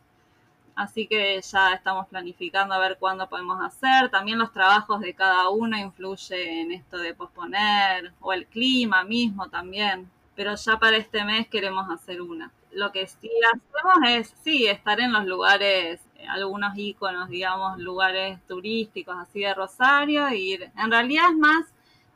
Así 0.76 1.08
que 1.08 1.42
ya 1.42 1.74
estamos 1.74 2.08
planificando 2.08 2.74
a 2.74 2.80
ver 2.80 2.98
cuándo 3.00 3.28
podemos 3.28 3.64
hacer. 3.64 4.10
También 4.10 4.40
los 4.40 4.54
trabajos 4.54 5.02
de 5.02 5.14
cada 5.14 5.50
uno 5.50 5.78
influyen 5.78 6.60
en 6.60 6.72
esto 6.72 6.98
de 6.98 7.14
posponer, 7.14 8.14
o 8.20 8.34
el 8.34 8.46
clima 8.48 9.04
mismo 9.04 9.50
también. 9.50 10.10
Pero 10.36 10.56
ya 10.56 10.80
para 10.80 10.98
este 10.98 11.26
mes 11.26 11.48
queremos 11.48 11.90
hacer 11.90 12.22
una. 12.22 12.52
Lo 12.74 12.92
que 12.92 13.08
sí 13.08 13.30
hacemos 13.54 14.10
es, 14.10 14.34
sí, 14.44 14.68
estar 14.68 15.00
en 15.00 15.12
los 15.12 15.26
lugares 15.26 16.00
algunos 16.28 16.78
iconos, 16.78 17.30
digamos, 17.30 17.80
lugares 17.80 18.40
turísticos 18.48 19.16
así 19.18 19.42
de 19.42 19.54
Rosario, 19.54 20.28
e 20.28 20.38
ir. 20.38 20.72
En 20.78 20.92
realidad 20.92 21.26
es 21.32 21.38
más 21.38 21.66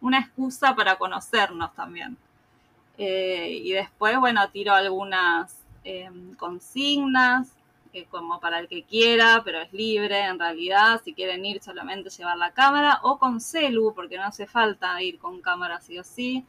una 0.01 0.19
excusa 0.19 0.75
para 0.75 0.97
conocernos 0.97 1.73
también. 1.73 2.17
Eh, 2.97 3.61
y 3.63 3.71
después, 3.73 4.17
bueno, 4.19 4.47
tiro 4.49 4.73
algunas 4.73 5.57
em, 5.83 6.33
consignas, 6.35 7.49
eh, 7.93 8.05
como 8.09 8.39
para 8.39 8.59
el 8.59 8.67
que 8.67 8.83
quiera, 8.83 9.41
pero 9.43 9.61
es 9.61 9.71
libre 9.73 10.19
en 10.19 10.39
realidad, 10.39 11.01
si 11.03 11.13
quieren 11.13 11.45
ir 11.45 11.61
solamente 11.61 12.09
llevar 12.09 12.37
la 12.37 12.51
cámara, 12.51 12.99
o 13.03 13.17
con 13.19 13.39
celu, 13.41 13.93
porque 13.93 14.17
no 14.17 14.23
hace 14.25 14.47
falta 14.47 15.01
ir 15.01 15.17
con 15.19 15.41
cámara 15.41 15.81
sí 15.81 15.97
o 15.99 16.03
sí, 16.03 16.45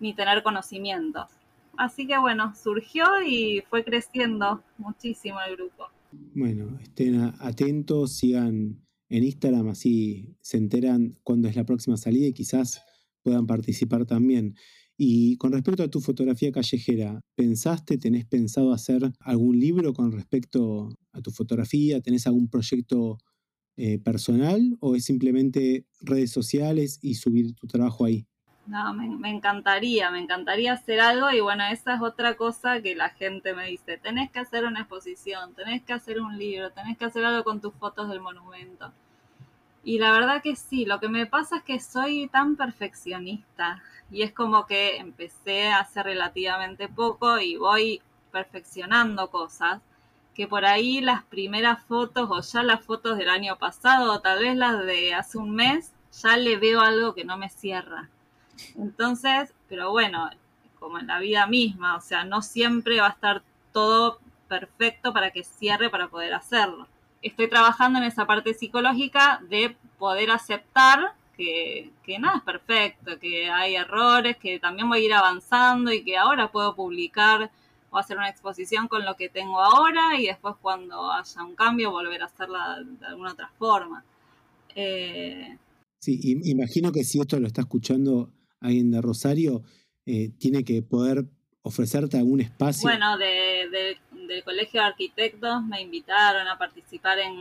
ni 0.00 0.14
tener 0.14 0.42
conocimientos. 0.42 1.28
Así 1.76 2.06
que 2.06 2.18
bueno, 2.18 2.54
surgió 2.54 3.04
y 3.26 3.62
fue 3.68 3.84
creciendo 3.84 4.62
muchísimo 4.78 5.38
el 5.46 5.56
grupo. 5.56 5.88
Bueno, 6.34 6.78
estén 6.80 7.32
atentos, 7.40 8.12
sigan 8.16 8.84
en 9.08 9.24
Instagram, 9.24 9.68
así 9.68 10.36
se 10.40 10.56
enteran 10.56 11.16
cuándo 11.22 11.48
es 11.48 11.56
la 11.56 11.64
próxima 11.64 11.96
salida 11.96 12.26
y 12.26 12.32
quizás 12.32 12.82
puedan 13.22 13.46
participar 13.46 14.06
también. 14.06 14.54
Y 14.96 15.36
con 15.38 15.52
respecto 15.52 15.82
a 15.82 15.90
tu 15.90 16.00
fotografía 16.00 16.52
callejera, 16.52 17.20
¿pensaste, 17.34 17.98
tenés 17.98 18.26
pensado 18.26 18.72
hacer 18.72 19.12
algún 19.20 19.58
libro 19.58 19.92
con 19.92 20.12
respecto 20.12 20.88
a 21.12 21.20
tu 21.20 21.32
fotografía? 21.32 22.00
¿Tenés 22.00 22.26
algún 22.28 22.48
proyecto 22.48 23.18
eh, 23.76 23.98
personal 23.98 24.76
o 24.78 24.94
es 24.94 25.04
simplemente 25.04 25.86
redes 26.00 26.30
sociales 26.30 26.98
y 27.02 27.14
subir 27.14 27.54
tu 27.54 27.66
trabajo 27.66 28.04
ahí? 28.04 28.26
No, 28.66 28.94
me, 28.94 29.28
encantaría, 29.28 30.10
me 30.10 30.20
encantaría 30.20 30.72
hacer 30.72 30.98
algo 30.98 31.30
y 31.30 31.40
bueno, 31.40 31.64
esa 31.64 31.96
es 31.96 32.00
otra 32.00 32.34
cosa 32.34 32.80
que 32.80 32.94
la 32.94 33.10
gente 33.10 33.52
me 33.52 33.66
dice, 33.66 33.98
tenés 33.98 34.30
que 34.30 34.38
hacer 34.38 34.64
una 34.64 34.80
exposición, 34.80 35.54
tenés 35.54 35.82
que 35.82 35.92
hacer 35.92 36.18
un 36.18 36.38
libro, 36.38 36.70
tenés 36.70 36.96
que 36.96 37.04
hacer 37.04 37.26
algo 37.26 37.44
con 37.44 37.60
tus 37.60 37.74
fotos 37.74 38.08
del 38.08 38.20
monumento. 38.20 38.90
Y 39.82 39.98
la 39.98 40.12
verdad 40.12 40.42
que 40.42 40.56
sí, 40.56 40.86
lo 40.86 40.98
que 40.98 41.10
me 41.10 41.26
pasa 41.26 41.58
es 41.58 41.62
que 41.62 41.78
soy 41.78 42.26
tan 42.28 42.56
perfeccionista 42.56 43.82
y 44.10 44.22
es 44.22 44.32
como 44.32 44.66
que 44.66 44.96
empecé 44.96 45.68
hace 45.68 46.02
relativamente 46.02 46.88
poco 46.88 47.38
y 47.38 47.56
voy 47.56 48.00
perfeccionando 48.32 49.30
cosas 49.30 49.82
que 50.34 50.48
por 50.48 50.64
ahí 50.64 51.02
las 51.02 51.22
primeras 51.24 51.82
fotos 51.84 52.30
o 52.30 52.40
ya 52.40 52.62
las 52.62 52.82
fotos 52.82 53.18
del 53.18 53.28
año 53.28 53.58
pasado 53.58 54.12
o 54.12 54.20
tal 54.20 54.40
vez 54.40 54.56
las 54.56 54.84
de 54.86 55.14
hace 55.14 55.36
un 55.36 55.54
mes 55.54 55.92
ya 56.22 56.36
le 56.38 56.56
veo 56.56 56.80
algo 56.80 57.14
que 57.14 57.24
no 57.24 57.36
me 57.36 57.50
cierra 57.50 58.08
entonces, 58.76 59.52
pero 59.68 59.90
bueno, 59.90 60.30
como 60.78 60.98
en 60.98 61.06
la 61.06 61.18
vida 61.18 61.46
misma, 61.46 61.96
o 61.96 62.00
sea, 62.00 62.24
no 62.24 62.42
siempre 62.42 63.00
va 63.00 63.08
a 63.08 63.10
estar 63.10 63.42
todo 63.72 64.18
perfecto 64.48 65.12
para 65.12 65.30
que 65.30 65.44
cierre 65.44 65.90
para 65.90 66.08
poder 66.08 66.34
hacerlo. 66.34 66.86
Estoy 67.22 67.48
trabajando 67.48 67.98
en 67.98 68.04
esa 68.04 68.26
parte 68.26 68.52
psicológica 68.54 69.40
de 69.48 69.76
poder 69.98 70.30
aceptar 70.30 71.14
que, 71.36 71.90
que 72.04 72.18
nada 72.18 72.38
es 72.38 72.42
perfecto, 72.42 73.18
que 73.18 73.50
hay 73.50 73.76
errores, 73.76 74.36
que 74.36 74.58
también 74.60 74.88
voy 74.88 75.00
a 75.00 75.04
ir 75.06 75.14
avanzando 75.14 75.92
y 75.92 76.04
que 76.04 76.16
ahora 76.16 76.52
puedo 76.52 76.76
publicar 76.76 77.50
o 77.90 77.98
hacer 77.98 78.16
una 78.16 78.28
exposición 78.28 78.88
con 78.88 79.04
lo 79.04 79.14
que 79.14 79.28
tengo 79.28 79.60
ahora 79.60 80.18
y 80.18 80.26
después 80.26 80.56
cuando 80.60 81.12
haya 81.12 81.42
un 81.42 81.54
cambio 81.54 81.92
volver 81.92 82.22
a 82.22 82.26
hacerla 82.26 82.82
de 82.82 83.06
alguna 83.06 83.32
otra 83.32 83.50
forma. 83.56 84.04
Eh, 84.74 85.56
sí, 86.00 86.40
imagino 86.44 86.90
que 86.90 87.04
si 87.04 87.20
esto 87.20 87.38
lo 87.38 87.46
está 87.46 87.62
escuchando 87.62 88.30
alguien 88.64 88.90
de 88.90 89.00
Rosario, 89.00 89.62
eh, 90.06 90.30
tiene 90.38 90.64
que 90.64 90.82
poder 90.82 91.24
ofrecerte 91.62 92.18
algún 92.18 92.40
espacio. 92.40 92.82
Bueno, 92.82 93.16
del 93.16 94.44
Colegio 94.44 94.80
de 94.80 94.86
Arquitectos 94.86 95.62
me 95.62 95.80
invitaron 95.80 96.46
a 96.48 96.58
participar 96.58 97.18
en, 97.18 97.34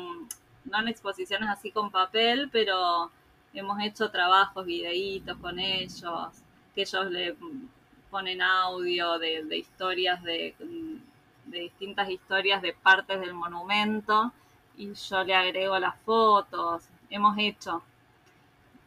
no 0.66 0.80
en 0.80 0.88
exposiciones 0.88 1.50
así 1.50 1.72
con 1.72 1.92
papel, 1.92 2.50
pero 2.52 3.12
hemos 3.54 3.82
hecho 3.84 4.10
trabajos, 4.10 4.66
videitos 4.66 5.38
con 5.38 5.60
ellos, 5.60 6.30
que 6.74 6.82
ellos 6.82 7.12
le 7.12 7.36
ponen 8.10 8.42
audio 8.42 9.20
de, 9.20 9.44
de 9.44 9.58
historias, 9.58 10.24
de, 10.24 10.56
de 11.46 11.60
distintas 11.60 12.10
historias 12.10 12.62
de 12.62 12.74
partes 12.74 13.20
del 13.20 13.34
monumento 13.34 14.32
y 14.78 14.94
yo 14.94 15.24
le 15.24 15.36
agrego 15.36 15.78
las 15.80 16.00
fotos. 16.02 16.84
Hemos 17.10 17.38
hecho 17.38 17.84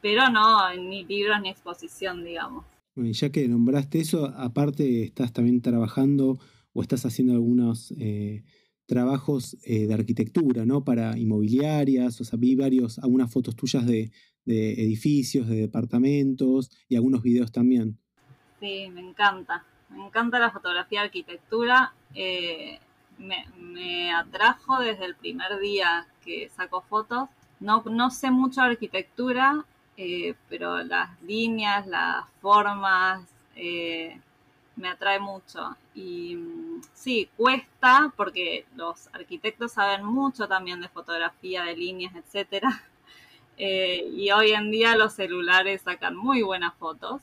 pero 0.02 0.28
no 0.30 0.74
ni 0.74 1.04
libros 1.04 1.40
ni 1.42 1.50
exposición, 1.50 2.24
digamos. 2.24 2.64
Bueno, 2.94 3.10
ya 3.12 3.30
que 3.30 3.46
nombraste 3.46 4.00
eso, 4.00 4.32
aparte 4.36 5.04
estás 5.04 5.32
también 5.32 5.60
trabajando 5.60 6.38
o 6.72 6.82
estás 6.82 7.04
haciendo 7.04 7.34
algunos 7.34 7.92
eh, 7.98 8.42
trabajos 8.86 9.56
eh, 9.64 9.86
de 9.86 9.94
arquitectura, 9.94 10.64
¿no? 10.64 10.84
Para 10.84 11.18
inmobiliarias, 11.18 12.20
o 12.20 12.24
sea, 12.24 12.38
vi 12.38 12.54
varios, 12.54 12.98
algunas 12.98 13.30
fotos 13.30 13.54
tuyas 13.56 13.84
de, 13.84 14.10
edificios, 14.46 15.48
de 15.48 15.56
departamentos 15.56 16.70
y 16.88 16.96
algunos 16.96 17.22
videos 17.22 17.50
también. 17.50 17.98
Sí, 18.60 18.88
me 18.92 19.00
encanta. 19.00 19.64
Me 19.90 20.06
encanta 20.06 20.38
la 20.38 20.50
fotografía 20.50 21.00
de 21.00 21.06
arquitectura. 21.06 21.92
Eh, 22.14 22.78
me, 23.18 23.44
me, 23.58 24.12
atrajo 24.12 24.78
desde 24.78 25.04
el 25.04 25.16
primer 25.16 25.58
día 25.60 26.06
que 26.24 26.48
saco 26.48 26.82
fotos. 26.82 27.28
No, 27.58 27.82
no 27.90 28.10
sé 28.10 28.30
mucho 28.30 28.60
de 28.60 28.68
arquitectura, 28.68 29.64
eh, 29.96 30.34
pero 30.48 30.82
las 30.82 31.20
líneas, 31.22 31.86
las 31.86 32.24
formas, 32.40 33.22
eh, 33.54 34.20
me 34.76 34.88
atrae 34.88 35.18
mucho. 35.18 35.76
Y 35.94 36.36
mm, 36.36 36.82
sí, 36.94 37.30
cuesta 37.36 38.12
porque 38.16 38.66
los 38.76 39.08
arquitectos 39.14 39.72
saben 39.72 40.04
mucho 40.04 40.48
también 40.48 40.80
de 40.80 40.88
fotografía, 40.88 41.64
de 41.64 41.76
líneas, 41.76 42.14
etc. 42.14 42.64
Eh, 43.58 44.10
y 44.12 44.30
hoy 44.32 44.52
en 44.52 44.70
día 44.70 44.96
los 44.96 45.14
celulares 45.14 45.80
sacan 45.80 46.14
muy 46.14 46.42
buenas 46.42 46.74
fotos. 46.74 47.22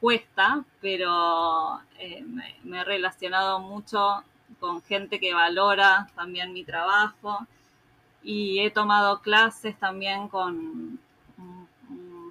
Cuesta, 0.00 0.64
pero 0.80 1.80
me 2.64 2.80
he 2.80 2.84
relacionado 2.84 3.60
mucho 3.60 4.24
con 4.58 4.82
gente 4.82 5.20
que 5.20 5.32
valora 5.32 6.08
también 6.16 6.52
mi 6.52 6.64
trabajo 6.64 7.46
y 8.22 8.60
he 8.60 8.70
tomado 8.70 9.20
clases 9.20 9.78
también 9.78 10.28
con 10.28 10.98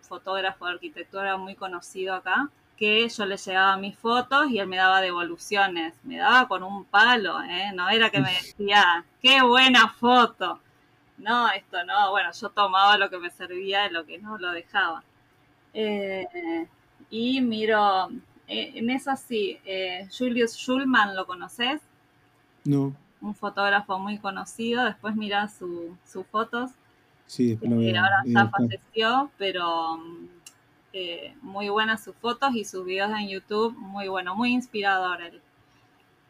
fotógrafo 0.10 0.66
de 0.66 0.74
arquitectura 0.74 1.38
muy 1.38 1.56
conocido 1.56 2.16
acá, 2.16 2.50
que 2.76 3.08
yo 3.08 3.26
le 3.26 3.38
llevaba 3.38 3.78
mis 3.78 3.98
fotos 3.98 4.50
y 4.50 4.60
él 4.60 4.68
me 4.68 4.78
daba 4.78 5.02
devoluciones, 5.02 5.94
me 6.04 6.18
daba 6.18 6.48
con 6.48 6.64
un 6.64 6.84
palo, 6.86 7.42
¿eh? 7.44 7.72
no 7.74 7.90
era 7.90 8.10
que 8.10 8.20
me 8.20 8.32
decía, 8.32 9.06
qué 9.22 9.42
buena 9.42 9.88
foto. 9.90 10.60
No, 11.18 11.50
esto 11.52 11.84
no, 11.84 12.12
bueno, 12.12 12.32
yo 12.32 12.50
tomaba 12.50 12.98
lo 12.98 13.10
que 13.10 13.20
me 13.20 13.30
servía 13.30 13.88
y 13.88 13.92
lo 13.92 14.06
que 14.06 14.18
no 14.18 14.38
lo 14.38 14.52
dejaba. 14.52 15.04
Eh, 15.74 16.68
y 17.10 17.42
miro, 17.42 18.10
eh, 18.48 18.72
en 18.76 18.90
eso 18.90 19.12
sí, 19.16 19.60
Julius 20.18 20.56
Schulman, 20.56 21.16
¿lo 21.16 21.26
conoces? 21.26 21.82
No. 22.64 22.96
Un 23.22 23.36
fotógrafo 23.36 24.00
muy 24.00 24.18
conocido, 24.18 24.86
después 24.86 25.16
mira 25.16 25.50
sus 25.50 26.26
fotos 26.32 26.72
Sí, 27.30 27.60
ahora 27.62 28.24
ya 28.26 28.50
falleció, 28.50 29.30
pero 29.38 30.00
eh, 30.94 31.36
muy 31.44 31.70
buenas 31.70 32.04
sus 32.04 32.16
fotos 32.16 32.56
y 32.56 32.66
sus 32.66 32.84
videos 32.84 33.12
en 33.12 33.30
YouTube, 33.30 33.78
muy 33.78 34.08
bueno, 34.08 34.34
muy 34.34 34.52
inspirador 34.52 35.22
él. 35.22 35.40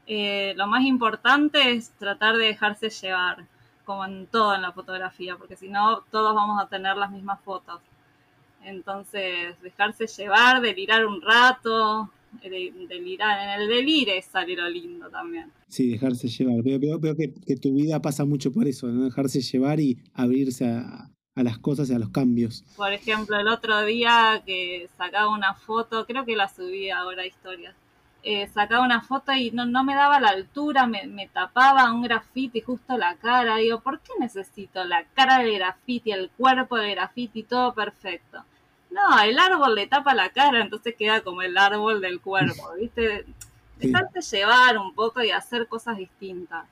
Eh, 0.08 0.54
lo 0.58 0.68
más 0.68 0.84
importante 0.84 1.72
es 1.72 1.92
tratar 1.92 2.36
de 2.36 2.48
dejarse 2.48 2.90
llevar, 2.90 3.46
como 3.86 4.04
en 4.04 4.28
todo 4.28 4.54
en 4.54 4.62
la 4.62 4.74
fotografía, 4.74 5.38
porque 5.38 5.56
si 5.56 5.70
no, 5.70 6.02
todos 6.12 6.36
vamos 6.36 6.62
a 6.62 6.68
tener 6.68 6.98
las 6.98 7.12
mismas 7.12 7.40
fotos. 7.46 7.80
Entonces, 8.66 9.56
dejarse 9.62 10.06
llevar, 10.06 10.60
delirar 10.60 11.06
un 11.06 11.22
rato, 11.22 12.10
delirar. 12.42 13.56
En 13.56 13.62
el 13.62 13.68
delire 13.68 14.22
sale 14.22 14.56
lo 14.56 14.70
lindo 14.70 15.10
también. 15.10 15.52
Sí, 15.68 15.90
dejarse 15.90 16.28
llevar. 16.28 16.62
Veo, 16.64 17.16
que, 17.16 17.56
tu 17.56 17.74
vida 17.74 18.02
pasa 18.02 18.26
mucho 18.26 18.52
por 18.52 18.68
eso, 18.68 18.88
¿no? 18.88 19.06
dejarse 19.06 19.42
llevar 19.42 19.80
y 19.80 20.00
abrirse 20.14 20.66
a, 20.66 21.10
las 21.36 21.58
cosas 21.58 21.90
y 21.90 21.94
a 21.94 22.00
los 22.00 22.10
cambios. 22.10 22.64
Por 22.76 22.92
ejemplo, 22.92 23.40
el 23.40 23.48
otro 23.48 23.86
día 23.86 24.44
que 24.46 24.90
sacaba 24.98 25.34
una 25.34 25.54
foto, 25.54 26.06
creo 26.06 26.26
que 26.26 26.36
la 26.36 26.50
subí 26.50 26.90
ahora 26.90 27.24
a 27.24 27.28
historias, 27.28 27.76
eh, 28.24 28.48
sacaba 28.48 28.84
una 28.84 29.02
foto 29.02 29.32
y 29.32 29.50
no, 29.52 29.66
no 29.66 29.86
me 29.86 29.96
daba 29.96 30.20
la 30.20 30.30
altura, 30.30 30.86
me, 30.86 31.08
me, 31.08 31.28
tapaba 31.28 31.94
un 31.94 32.02
grafiti 32.02 32.60
justo 32.60 32.98
la 32.98 33.16
cara. 33.16 33.56
Digo, 33.56 33.80
¿por 33.80 34.02
qué 34.02 34.12
necesito 34.20 34.84
la 34.84 35.06
cara 35.14 35.40
del 35.40 35.56
grafiti, 35.56 36.12
el 36.12 36.30
cuerpo 36.32 36.76
del 36.76 36.92
grafiti, 36.92 37.44
todo 37.44 37.74
perfecto? 37.74 38.44
No, 38.92 39.22
el 39.22 39.38
árbol 39.38 39.76
le 39.76 39.88
tapa 39.88 40.16
la 40.16 40.30
cara, 40.30 40.62
entonces 40.62 40.96
queda 40.98 41.22
como 41.22 41.42
el 41.42 41.58
árbol 41.58 42.02
del 42.02 42.20
cuerpo, 42.20 42.74
¿viste? 42.80 43.26
Dejarte 43.78 44.22
llevar 44.22 44.78
un 44.78 44.94
poco 44.94 45.24
y 45.24 45.32
hacer 45.32 45.68
cosas 45.68 45.98
distintas. 45.98 46.66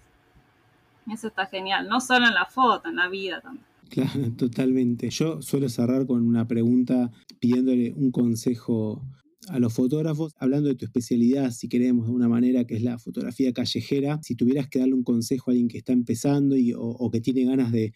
Eso 1.12 1.27
está 1.27 1.45
genial, 1.45 1.88
no 1.88 2.01
solo 2.01 2.27
en 2.27 2.34
la 2.34 2.45
foto, 2.45 2.89
en 2.89 2.97
la 2.97 3.08
vida 3.08 3.39
también. 3.39 3.65
Claro, 3.89 4.32
totalmente. 4.38 5.10
Yo 5.10 5.41
suelo 5.41 5.69
cerrar 5.69 6.06
con 6.06 6.27
una 6.27 6.45
pregunta 6.45 7.10
pidiéndole 7.39 7.93
un 7.95 8.12
consejo 8.12 9.01
a 9.49 9.60
los 9.60 9.73
fotógrafos, 9.73 10.33
hablando 10.38 10.69
de 10.69 10.75
tu 10.75 10.86
especialidad, 10.86 11.51
si 11.51 11.69
queremos 11.69 12.07
de 12.07 12.13
una 12.13 12.27
manera, 12.27 12.65
que 12.65 12.75
es 12.75 12.81
la 12.81 12.97
fotografía 12.97 13.53
callejera, 13.53 14.19
si 14.21 14.36
tuvieras 14.36 14.67
que 14.67 14.79
darle 14.79 14.93
un 14.93 15.03
consejo 15.03 15.49
a 15.49 15.51
alguien 15.51 15.67
que 15.67 15.77
está 15.77 15.93
empezando 15.93 16.55
y, 16.55 16.73
o, 16.75 17.10
que 17.12 17.21
tiene 17.21 17.45
ganas 17.45 17.71
de, 17.71 17.93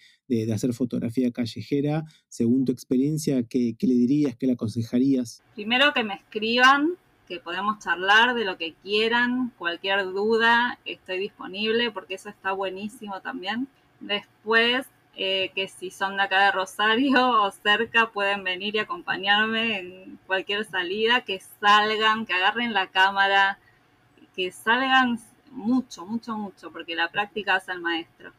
hacer 0.54 0.74
fotografía 0.74 1.32
callejera, 1.32 2.04
según 2.28 2.66
tu 2.66 2.72
experiencia, 2.72 3.44
¿qué, 3.44 3.76
¿qué, 3.78 3.88
le 3.88 3.96
dirías, 3.96 4.36
qué 4.36 4.48
le 4.48 4.54
aconsejarías? 4.54 5.44
Primero 5.56 5.94
que 5.94 6.04
me 6.04 6.14
escriban, 6.14 6.96
que 7.28 7.40
podemos 7.40 7.80
charlar 7.80 8.36
de 8.36 8.46
lo 8.46 8.58
que 8.58 8.74
quieran, 8.84 9.52
cualquier 9.58 10.04
duda, 10.06 10.80
estoy 10.86 11.20
disponible 11.20 11.92
porque 11.92 12.16
eso 12.16 12.30
está 12.30 12.52
buenísimo 12.52 13.22
también. 13.22 13.68
Después, 14.00 14.88
eh, 15.16 15.52
que 15.54 15.68
si 15.68 15.92
son 15.92 16.18
de 16.18 16.24
acá 16.24 16.46
de 16.46 16.52
Rosario 16.52 17.30
o 17.44 17.52
cerca 17.52 18.12
pueden 18.12 18.44
venir 18.44 18.76
y 18.76 18.80
acompañarme 18.80 19.80
en 19.80 20.20
cualquier 20.28 20.66
salida, 20.66 21.22
que 21.22 21.42
salgan, 21.60 22.26
que 22.26 22.34
agarren 22.34 22.74
la 22.74 22.88
cámara, 22.88 23.60
que 24.36 24.52
salgan 24.52 25.20
mucho, 25.52 26.06
mucho, 26.06 26.38
mucho, 26.38 26.72
porque 26.72 26.96
la 26.96 27.10
práctica 27.10 27.56
hace 27.56 27.72
al 27.72 27.82
maestro. 27.82 28.32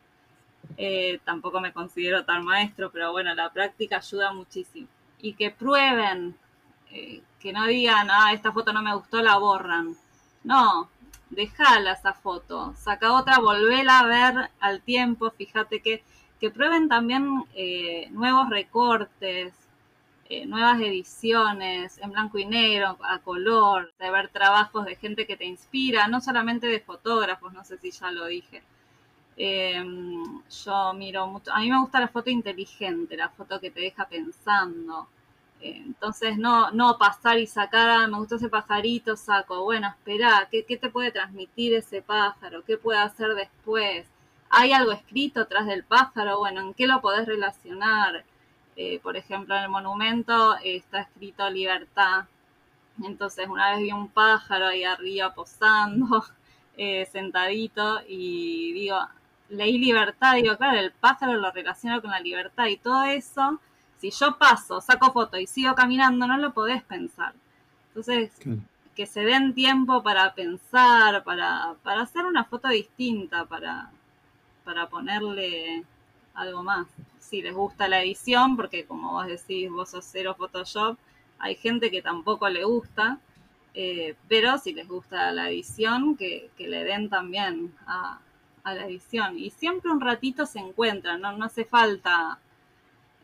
Eh, 0.76 1.20
tampoco 1.24 1.60
me 1.60 1.72
considero 1.72 2.24
tan 2.24 2.44
maestro, 2.44 2.90
pero 2.90 3.12
bueno, 3.12 3.34
la 3.34 3.50
práctica 3.52 3.98
ayuda 3.98 4.32
muchísimo. 4.32 4.88
Y 5.20 5.34
que 5.34 5.50
prueben, 5.50 6.36
eh, 6.90 7.22
que 7.38 7.52
no 7.52 7.66
digan, 7.66 8.08
ah, 8.10 8.32
esta 8.32 8.52
foto 8.52 8.72
no 8.72 8.82
me 8.82 8.94
gustó, 8.94 9.22
la 9.22 9.36
borran. 9.36 9.94
No, 10.44 10.88
déjala 11.30 11.92
esa 11.92 12.14
foto, 12.14 12.74
saca 12.76 13.12
otra, 13.12 13.38
volvela 13.38 14.00
a 14.00 14.06
ver 14.06 14.50
al 14.60 14.80
tiempo, 14.82 15.30
fíjate 15.30 15.80
que 15.80 16.02
que 16.42 16.50
prueben 16.50 16.88
también 16.88 17.44
eh, 17.54 18.08
nuevos 18.10 18.50
recortes, 18.50 19.54
eh, 20.28 20.44
nuevas 20.44 20.80
ediciones 20.80 21.98
en 21.98 22.10
blanco 22.10 22.36
y 22.36 22.46
negro, 22.46 22.98
a 23.04 23.20
color, 23.20 23.92
de 24.00 24.10
ver 24.10 24.28
trabajos 24.28 24.84
de 24.84 24.96
gente 24.96 25.24
que 25.24 25.36
te 25.36 25.44
inspira, 25.44 26.08
no 26.08 26.20
solamente 26.20 26.66
de 26.66 26.80
fotógrafos, 26.80 27.52
no 27.52 27.62
sé 27.62 27.78
si 27.78 27.92
ya 27.92 28.10
lo 28.10 28.26
dije. 28.26 28.60
Em, 29.36 30.42
yo 30.64 30.92
miro 30.94 31.28
mucho, 31.28 31.52
a 31.52 31.60
mí 31.60 31.70
me 31.70 31.78
gusta 31.78 32.00
la 32.00 32.08
foto 32.08 32.28
inteligente, 32.30 33.16
la 33.16 33.28
foto 33.28 33.60
que 33.60 33.70
te 33.70 33.80
deja 33.80 34.08
pensando. 34.08 35.06
entonces, 35.60 36.36
no, 36.38 36.72
no 36.72 36.98
pasar 36.98 37.38
y 37.38 37.46
sacar, 37.46 37.88
ah, 37.88 38.08
me 38.08 38.18
gustó 38.18 38.34
ese 38.36 38.48
pajarito, 38.48 39.16
saco, 39.16 39.62
bueno, 39.62 39.88
espera, 39.88 40.48
¿qué, 40.50 40.64
¿qué 40.64 40.76
te 40.76 40.90
puede 40.90 41.12
transmitir 41.12 41.74
ese 41.74 42.02
pájaro? 42.02 42.64
¿Qué 42.64 42.76
puede 42.78 42.98
hacer 42.98 43.28
después? 43.36 44.11
Hay 44.52 44.72
algo 44.74 44.92
escrito 44.92 45.40
atrás 45.40 45.66
del 45.66 45.82
pájaro, 45.82 46.38
bueno, 46.38 46.60
¿en 46.60 46.74
qué 46.74 46.86
lo 46.86 47.00
podés 47.00 47.26
relacionar? 47.26 48.22
Eh, 48.76 49.00
por 49.02 49.16
ejemplo, 49.16 49.56
en 49.56 49.62
el 49.62 49.70
monumento 49.70 50.56
está 50.62 51.00
escrito 51.00 51.48
libertad. 51.48 52.26
Entonces, 53.02 53.48
una 53.48 53.70
vez 53.70 53.80
vi 53.80 53.92
un 53.92 54.08
pájaro 54.08 54.66
ahí 54.66 54.84
arriba 54.84 55.32
posando, 55.34 56.24
eh, 56.76 57.06
sentadito, 57.10 58.02
y 58.06 58.74
digo, 58.74 58.98
leí 59.48 59.78
libertad, 59.78 60.34
digo, 60.34 60.54
claro, 60.58 60.78
el 60.78 60.92
pájaro 60.92 61.32
lo 61.34 61.50
relaciono 61.50 62.02
con 62.02 62.10
la 62.10 62.20
libertad 62.20 62.66
y 62.66 62.76
todo 62.76 63.04
eso, 63.04 63.58
si 63.98 64.10
yo 64.10 64.36
paso, 64.36 64.82
saco 64.82 65.12
foto 65.12 65.38
y 65.38 65.46
sigo 65.46 65.74
caminando, 65.74 66.26
no 66.26 66.36
lo 66.36 66.52
podés 66.52 66.82
pensar. 66.82 67.32
Entonces, 67.88 68.32
que 68.94 69.06
se 69.06 69.24
den 69.24 69.54
tiempo 69.54 70.02
para 70.02 70.34
pensar, 70.34 71.24
para, 71.24 71.74
para 71.82 72.02
hacer 72.02 72.26
una 72.26 72.44
foto 72.44 72.68
distinta, 72.68 73.46
para, 73.46 73.90
para 74.64 74.88
ponerle 74.88 75.84
algo 76.34 76.62
más. 76.62 76.86
Si 77.18 77.42
les 77.42 77.54
gusta 77.54 77.88
la 77.88 78.02
edición, 78.02 78.56
porque 78.56 78.84
como 78.84 79.12
vos 79.12 79.26
decís, 79.26 79.70
vos 79.70 79.90
sos 79.90 80.04
cero 80.10 80.34
Photoshop, 80.36 80.96
hay 81.38 81.54
gente 81.56 81.90
que 81.90 82.02
tampoco 82.02 82.48
le 82.48 82.64
gusta, 82.64 83.18
eh, 83.74 84.14
pero 84.28 84.58
si 84.58 84.72
les 84.72 84.86
gusta 84.86 85.32
la 85.32 85.50
edición, 85.50 86.16
que, 86.16 86.50
le 86.58 86.84
den 86.84 87.08
también 87.08 87.72
a, 87.86 88.20
la 88.64 88.86
edición. 88.86 89.38
Y 89.38 89.50
siempre 89.50 89.90
un 89.90 90.00
ratito 90.00 90.46
se 90.46 90.60
encuentran, 90.60 91.20
no, 91.20 91.36
no 91.36 91.44
hace 91.44 91.64
falta 91.64 92.38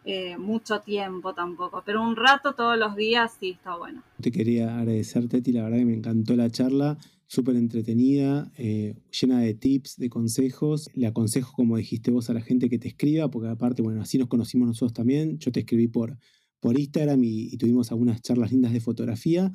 eh, 0.05 0.37
mucho 0.37 0.81
tiempo 0.81 1.33
tampoco, 1.35 1.83
pero 1.85 2.03
un 2.03 2.16
rato 2.16 2.55
todos 2.55 2.77
los 2.77 2.96
días 2.96 3.37
sí 3.38 3.51
está 3.51 3.77
bueno. 3.77 4.03
Te 4.20 4.33
quería 4.33 4.79
agradecerte, 4.79 5.38
Teti, 5.38 5.53
la 5.53 5.64
verdad 5.64 5.79
que 5.79 5.85
me 5.85 5.94
encantó 5.94 6.35
la 6.35 6.51
charla 6.51 6.96
súper 7.29 7.57
entretenida, 7.57 8.51
eh, 8.57 8.95
llena 9.21 9.41
de 9.41 9.55
tips, 9.55 9.99
de 9.99 10.09
consejos. 10.09 10.88
Le 10.95 11.07
aconsejo, 11.07 11.53
como 11.53 11.77
dijiste 11.77 12.11
vos, 12.11 12.31
a 12.31 12.35
la 12.35 12.41
gente 12.41 12.69
que 12.69 12.79
te 12.79 12.88
escriba, 12.88 13.31
porque 13.31 13.49
aparte, 13.49 13.83
bueno, 13.83 14.01
así 14.01 14.19
nos 14.19 14.29
conocimos 14.29 14.67
nosotros 14.67 14.95
también. 14.95 15.38
Yo 15.38 15.53
te 15.53 15.61
escribí 15.61 15.88
por, 15.88 16.19
por 16.59 16.79
Instagram 16.79 17.23
y, 17.23 17.57
tuvimos 17.59 17.93
algunas 17.93 18.23
charlas 18.23 18.51
lindas 18.51 18.73
de 18.73 18.81
fotografía. 18.81 19.53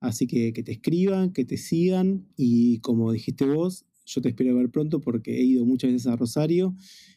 Así 0.00 0.26
que 0.26 0.52
que 0.52 0.64
te 0.64 0.72
escriban, 0.72 1.32
que 1.32 1.44
te 1.44 1.56
sigan 1.56 2.26
y 2.36 2.80
como 2.80 3.12
dijiste 3.12 3.46
vos, 3.46 3.86
yo 4.04 4.20
te 4.20 4.30
espero 4.30 4.56
ver 4.56 4.68
pronto 4.68 5.00
porque 5.00 5.38
he 5.38 5.44
ido 5.44 5.64
muchas 5.64 5.92
veces 5.92 6.08
a 6.08 6.16
Rosario 6.16 6.74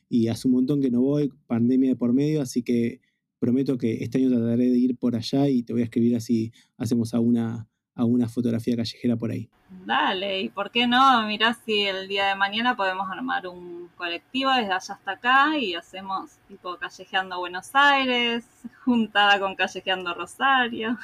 y 0.07 0.27
hace 0.27 0.47
un 0.47 0.53
montón 0.53 0.81
que 0.81 0.91
no 0.91 1.01
voy, 1.01 1.31
pandemia 1.47 1.89
de 1.89 1.95
por 1.95 2.13
medio, 2.13 2.43
así 2.43 2.61
que 2.61 3.01
prometo 3.39 3.79
que 3.79 4.03
este 4.03 4.19
año 4.19 4.29
trataré 4.29 4.69
de 4.69 4.77
ir 4.77 4.97
por 4.97 5.15
allá 5.15 5.49
y 5.49 5.63
te 5.63 5.73
voy 5.73 5.81
a 5.81 5.85
escribir 5.85 6.15
así 6.15 6.51
hacemos 6.77 7.15
alguna 7.15 7.67
a 7.95 8.03
una 8.05 8.27
fotografía 8.27 8.75
callejera 8.75 9.15
por 9.15 9.31
ahí. 9.31 9.47
Dale, 9.85 10.41
y 10.41 10.49
por 10.49 10.69
qué 10.69 10.87
no, 10.87 11.25
mirá 11.25 11.57
si 11.65 11.81
el 11.83 12.07
día 12.07 12.27
de 12.27 12.35
mañana 12.35 12.75
podemos 12.75 13.09
armar 13.09 13.47
un 13.47 13.89
colectivo 13.97 14.51
desde 14.51 14.73
allá 14.73 14.93
hasta 14.93 15.11
acá 15.11 15.57
y 15.57 15.75
hacemos 15.75 16.31
tipo 16.47 16.75
callejeando 16.77 17.39
Buenos 17.39 17.69
Aires, 17.73 18.45
juntada 18.85 19.39
con 19.39 19.55
callejeando 19.55 20.13
Rosario. 20.13 20.97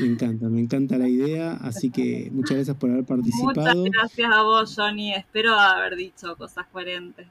Me 0.00 0.06
encanta, 0.06 0.48
me 0.48 0.60
encanta 0.60 0.98
la 0.98 1.08
idea, 1.08 1.52
así 1.62 1.90
que 1.90 2.30
muchas 2.32 2.56
gracias 2.56 2.76
por 2.76 2.90
haber 2.90 3.04
participado. 3.04 3.76
Muchas 3.76 3.92
gracias 3.92 4.32
a 4.32 4.42
vos, 4.42 4.74
Johnny, 4.76 5.14
espero 5.14 5.54
haber 5.54 5.94
dicho 5.94 6.36
cosas 6.36 6.66
coherentes. 6.72 7.28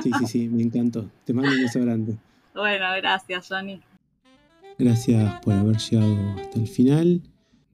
Sí, 0.00 0.12
sí, 0.20 0.26
sí, 0.26 0.48
me 0.48 0.62
encantó. 0.62 1.10
Te 1.24 1.32
mando 1.32 1.50
un 1.50 1.62
beso 1.62 1.80
grande. 1.80 2.16
Bueno, 2.54 2.86
gracias, 2.98 3.48
Johnny. 3.48 3.80
Gracias 4.78 5.40
por 5.40 5.54
haber 5.54 5.78
llegado 5.78 6.16
hasta 6.38 6.58
el 6.60 6.68
final 6.68 7.22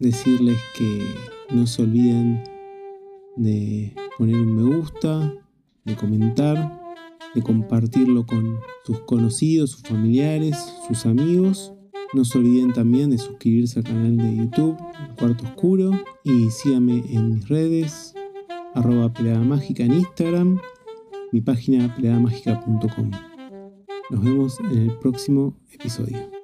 decirles 0.04 0.58
que 0.76 1.02
no 1.50 1.66
se 1.66 1.82
olviden 1.82 2.42
de 3.36 3.94
poner 4.18 4.36
un 4.36 4.54
me 4.54 4.76
gusta, 4.76 5.34
de 5.84 5.96
comentar, 5.96 6.80
de 7.34 7.42
compartirlo 7.42 8.26
con 8.26 8.58
sus 8.84 9.00
conocidos, 9.00 9.70
sus 9.70 9.82
familiares, 9.82 10.56
sus 10.86 11.06
amigos. 11.06 11.72
No 12.12 12.24
se 12.24 12.38
olviden 12.38 12.72
también 12.72 13.10
de 13.10 13.18
suscribirse 13.18 13.80
al 13.80 13.86
canal 13.86 14.16
de 14.18 14.36
YouTube, 14.36 14.76
Cuarto 15.18 15.44
Oscuro, 15.44 15.90
y 16.22 16.50
síganme 16.50 17.02
en 17.08 17.34
mis 17.34 17.48
redes, 17.48 18.14
arroba 18.74 19.10
mágica 19.42 19.84
en 19.84 19.94
Instagram, 19.94 20.60
mi 21.32 21.40
página 21.40 21.92
pleadamágica.com. 21.96 23.10
Nos 24.10 24.22
vemos 24.22 24.60
en 24.60 24.90
el 24.90 24.98
próximo 24.98 25.56
episodio. 25.72 26.43